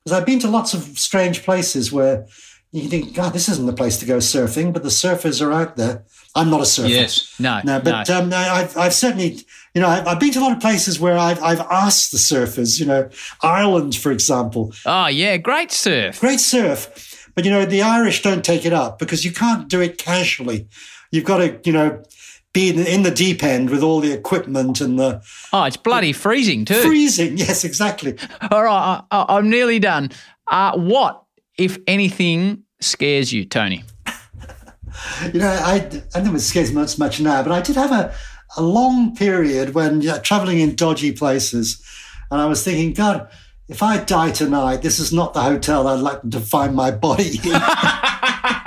because 0.04 0.18
I've 0.18 0.26
been 0.26 0.40
to 0.40 0.50
lots 0.50 0.74
of 0.74 1.00
strange 1.00 1.44
places 1.44 1.94
where 1.94 2.28
you 2.74 2.90
think, 2.90 3.14
God, 3.14 3.34
this 3.34 3.48
isn't 3.50 3.66
the 3.66 3.74
place 3.74 3.98
to 4.00 4.06
go 4.06 4.18
surfing, 4.18 4.74
but 4.74 4.84
the 4.84 4.90
surfers 4.90 5.42
are 5.46 5.52
out 5.54 5.76
there. 5.78 6.04
I'm 6.36 6.50
not 6.50 6.60
a 6.62 6.66
surfer. 6.66 6.90
Yes, 6.90 7.36
No. 7.40 7.62
No, 7.64 7.80
but 7.80 8.10
Um, 8.10 8.30
no, 8.30 8.38
I've, 8.38 8.76
I've 8.76 8.94
certainly, 8.94 9.40
you 9.76 9.82
know, 9.82 9.88
I've, 9.88 10.08
I've 10.08 10.20
been 10.20 10.32
to 10.34 10.40
a 10.40 10.42
lot 10.42 10.52
of 10.54 10.60
places 10.60 11.00
where 11.00 11.18
I've, 11.18 11.42
I've 11.44 11.60
asked 11.62 12.12
the 12.12 12.18
surfers, 12.18 12.80
you 12.80 12.86
know, 12.88 13.10
Ireland, 13.44 13.96
for 13.96 14.12
example, 14.12 14.74
oh 14.86 15.08
yeah, 15.08 15.38
great 15.38 15.72
surf. 15.72 16.20
great 16.20 16.40
surf, 16.40 17.30
but 17.36 17.46
you 17.46 17.52
know, 17.52 17.66
the 17.66 17.82
Irish 17.84 18.22
don't 18.24 18.44
take 18.44 18.66
it 18.66 18.74
up 18.74 18.98
because 19.00 19.24
you 19.24 19.32
can't 19.32 19.68
do 19.68 19.80
it 19.80 19.98
casually. 20.00 20.68
You've 21.12 21.26
got 21.26 21.38
to, 21.38 21.60
you 21.64 21.72
know, 21.74 22.02
be 22.54 22.70
in 22.70 22.76
the, 22.78 22.92
in 22.94 23.04
the 23.04 23.12
deep 23.12 23.44
end 23.44 23.70
with 23.70 23.84
all 23.84 24.00
the 24.00 24.12
equipment 24.14 24.82
and 24.82 24.98
the 25.00 25.22
Oh, 25.52 25.64
it's 25.66 25.78
bloody 25.78 26.12
freezing 26.14 26.66
too. 26.66 26.82
freezing. 26.82 27.38
Yes, 27.38 27.64
exactly. 27.64 28.16
All 28.50 28.64
right, 28.64 29.02
I, 29.12 29.26
I'm 29.30 29.50
nearly 29.50 29.78
done. 29.80 30.10
Uh, 30.48 30.76
what, 30.78 31.23
if 31.58 31.78
anything, 31.88 32.64
scares 32.80 33.32
you, 33.32 33.46
Tony? 33.46 33.84
You 35.34 35.40
know, 35.40 35.48
I, 35.48 35.76
I 35.76 35.80
don't 35.80 36.26
know 36.26 36.30
if 36.32 36.38
it 36.38 36.40
scares 36.42 36.70
me 36.70 36.76
much, 36.76 37.00
much 37.00 37.20
now, 37.20 37.42
but 37.44 37.52
I 37.52 37.62
did 37.62 37.76
have 37.76 37.92
a, 37.92 38.14
a 38.58 38.62
long 38.62 39.16
period 39.16 39.74
when 39.74 40.02
you 40.02 40.10
know, 40.10 40.20
traveling 40.20 40.60
in 40.60 40.76
dodgy 40.76 41.12
places. 41.12 41.84
And 42.30 42.40
I 42.40 42.46
was 42.46 42.64
thinking, 42.64 42.94
God, 42.94 43.30
if 43.68 43.82
I 43.82 44.04
die 44.04 44.32
tonight, 44.32 44.82
this 44.82 45.00
is 45.00 45.12
not 45.12 45.34
the 45.34 45.42
hotel 45.42 45.88
I'd 45.88 46.00
like 46.00 46.22
them 46.22 46.32
to 46.32 46.40
find 46.40 46.76
my 46.76 46.92
body 46.92 47.40
in. 47.44 47.52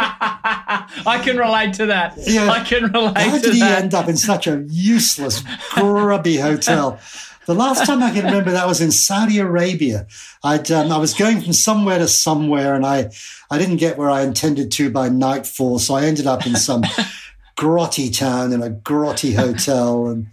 I 1.07 1.21
can 1.23 1.37
relate 1.37 1.75
to 1.75 1.87
that. 1.87 2.15
Yeah. 2.19 2.51
I 2.51 2.65
can 2.65 2.93
relate 2.93 3.17
How 3.17 3.37
to 3.37 3.41
did 3.41 3.55
he 3.55 3.61
that. 3.61 3.83
end 3.83 3.95
up 3.95 4.09
in 4.09 4.17
such 4.17 4.47
a 4.47 4.65
useless, 4.69 5.43
grubby 5.75 6.37
hotel? 6.37 6.99
The 7.47 7.55
last 7.55 7.87
time 7.87 8.03
I 8.03 8.11
can 8.11 8.25
remember 8.25 8.51
that 8.51 8.67
was 8.67 8.81
in 8.81 8.91
Saudi 8.91 9.39
Arabia. 9.39 10.09
I'd 10.43 10.69
um, 10.73 10.91
I 10.91 10.99
was 10.99 11.15
going 11.15 11.41
from 11.41 11.53
somewhere 11.53 11.99
to 11.99 12.09
somewhere, 12.09 12.75
and 12.75 12.85
I 12.85 13.13
I 13.49 13.59
didn't 13.59 13.77
get 13.77 13.97
where 13.97 14.11
I 14.11 14.23
intended 14.23 14.73
to 14.73 14.91
by 14.91 15.09
nightfall, 15.09 15.79
so 15.79 15.95
I 15.95 16.07
ended 16.07 16.27
up 16.27 16.45
in 16.45 16.57
some 16.57 16.83
grotty 17.57 18.13
town 18.17 18.53
in 18.53 18.63
a 18.63 18.71
grotty 18.71 19.37
hotel, 19.37 20.09
and 20.09 20.27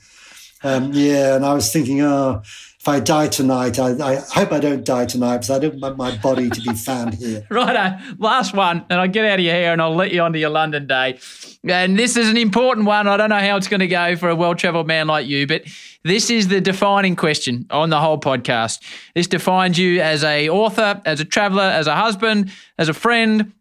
um, 0.63 0.91
yeah, 0.93 1.35
and 1.35 1.45
I 1.45 1.53
was 1.53 1.71
thinking, 1.71 2.01
oh, 2.01 2.41
if 2.83 2.89
I 2.89 2.99
die 2.99 3.29
tonight, 3.29 3.79
I, 3.79 3.91
I 3.91 4.15
hope 4.15 4.51
I 4.51 4.59
don't 4.59 4.83
die 4.83 5.05
tonight 5.05 5.37
because 5.37 5.51
I 5.51 5.59
don't 5.59 5.79
want 5.79 5.95
my 5.95 6.17
body 6.17 6.49
to 6.49 6.61
be 6.61 6.73
found 6.73 7.13
here. 7.13 7.47
Righto, 7.49 7.97
last 8.19 8.53
one, 8.53 8.85
and 8.89 8.99
I'll 8.99 9.07
get 9.07 9.23
out 9.23 9.39
of 9.39 9.45
your 9.45 9.53
hair 9.53 9.71
and 9.71 9.81
I'll 9.81 9.95
let 9.95 10.11
you 10.11 10.19
on 10.19 10.33
to 10.33 10.39
your 10.39 10.49
London 10.49 10.85
day. 10.85 11.17
And 11.63 11.97
this 11.97 12.17
is 12.17 12.27
an 12.27 12.35
important 12.35 12.85
one. 12.85 13.07
I 13.07 13.15
don't 13.15 13.29
know 13.29 13.39
how 13.39 13.55
it's 13.55 13.69
going 13.69 13.79
to 13.79 13.87
go 13.87 14.17
for 14.17 14.27
a 14.27 14.35
well 14.35 14.53
travelled 14.53 14.85
man 14.85 15.07
like 15.07 15.27
you, 15.27 15.47
but 15.47 15.63
this 16.03 16.29
is 16.29 16.49
the 16.49 16.59
defining 16.59 17.15
question 17.15 17.67
on 17.69 17.89
the 17.89 18.01
whole 18.01 18.19
podcast. 18.19 18.83
This 19.15 19.27
defines 19.27 19.79
you 19.79 20.01
as 20.01 20.25
a 20.25 20.49
author, 20.49 21.01
as 21.05 21.21
a 21.21 21.25
traveller, 21.25 21.63
as 21.63 21.87
a 21.87 21.95
husband, 21.95 22.51
as 22.77 22.89
a 22.89 22.93
friend, 22.93 23.53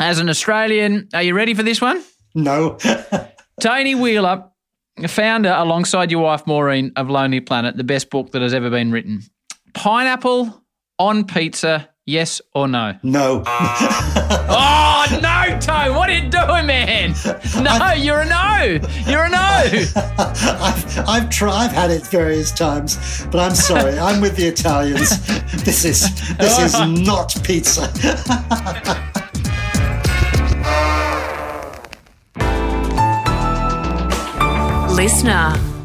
as 0.00 0.18
an 0.18 0.28
Australian. 0.28 1.08
Are 1.14 1.22
you 1.22 1.34
ready 1.34 1.54
for 1.54 1.62
this 1.62 1.80
one? 1.80 2.02
No. 2.34 2.78
Tony 3.60 3.94
Wheeler, 3.94 4.50
founder 5.06 5.54
alongside 5.56 6.10
your 6.10 6.22
wife 6.22 6.46
Maureen 6.46 6.92
of 6.96 7.10
Lonely 7.10 7.40
Planet, 7.40 7.76
the 7.76 7.84
best 7.84 8.10
book 8.10 8.32
that 8.32 8.42
has 8.42 8.54
ever 8.54 8.70
been 8.70 8.90
written. 8.90 9.22
Pineapple 9.74 10.64
on 10.98 11.26
pizza, 11.26 11.88
yes 12.06 12.40
or 12.54 12.66
no? 12.66 12.98
No. 13.02 13.42
oh 13.46 15.18
no, 15.22 15.58
Tone! 15.60 15.94
What 15.94 16.08
are 16.08 16.14
you 16.14 16.28
doing, 16.28 16.66
man? 16.66 17.14
No, 17.62 17.70
I've, 17.70 17.98
you're 17.98 18.20
a 18.20 18.26
no. 18.26 18.78
You're 19.06 19.24
a 19.24 19.28
no. 19.28 19.36
I've 20.18 21.08
I've 21.08 21.30
tried. 21.30 21.66
I've 21.66 21.72
had 21.72 21.90
it 21.90 22.06
various 22.06 22.50
times, 22.50 23.26
but 23.30 23.38
I'm 23.38 23.54
sorry. 23.54 23.98
I'm 23.98 24.20
with 24.20 24.36
the 24.36 24.46
Italians. 24.46 25.10
This 25.64 25.84
is 25.84 26.36
this 26.36 26.58
is 26.58 26.74
not 27.04 27.36
pizza. 27.44 27.90
Listener. 34.96 35.75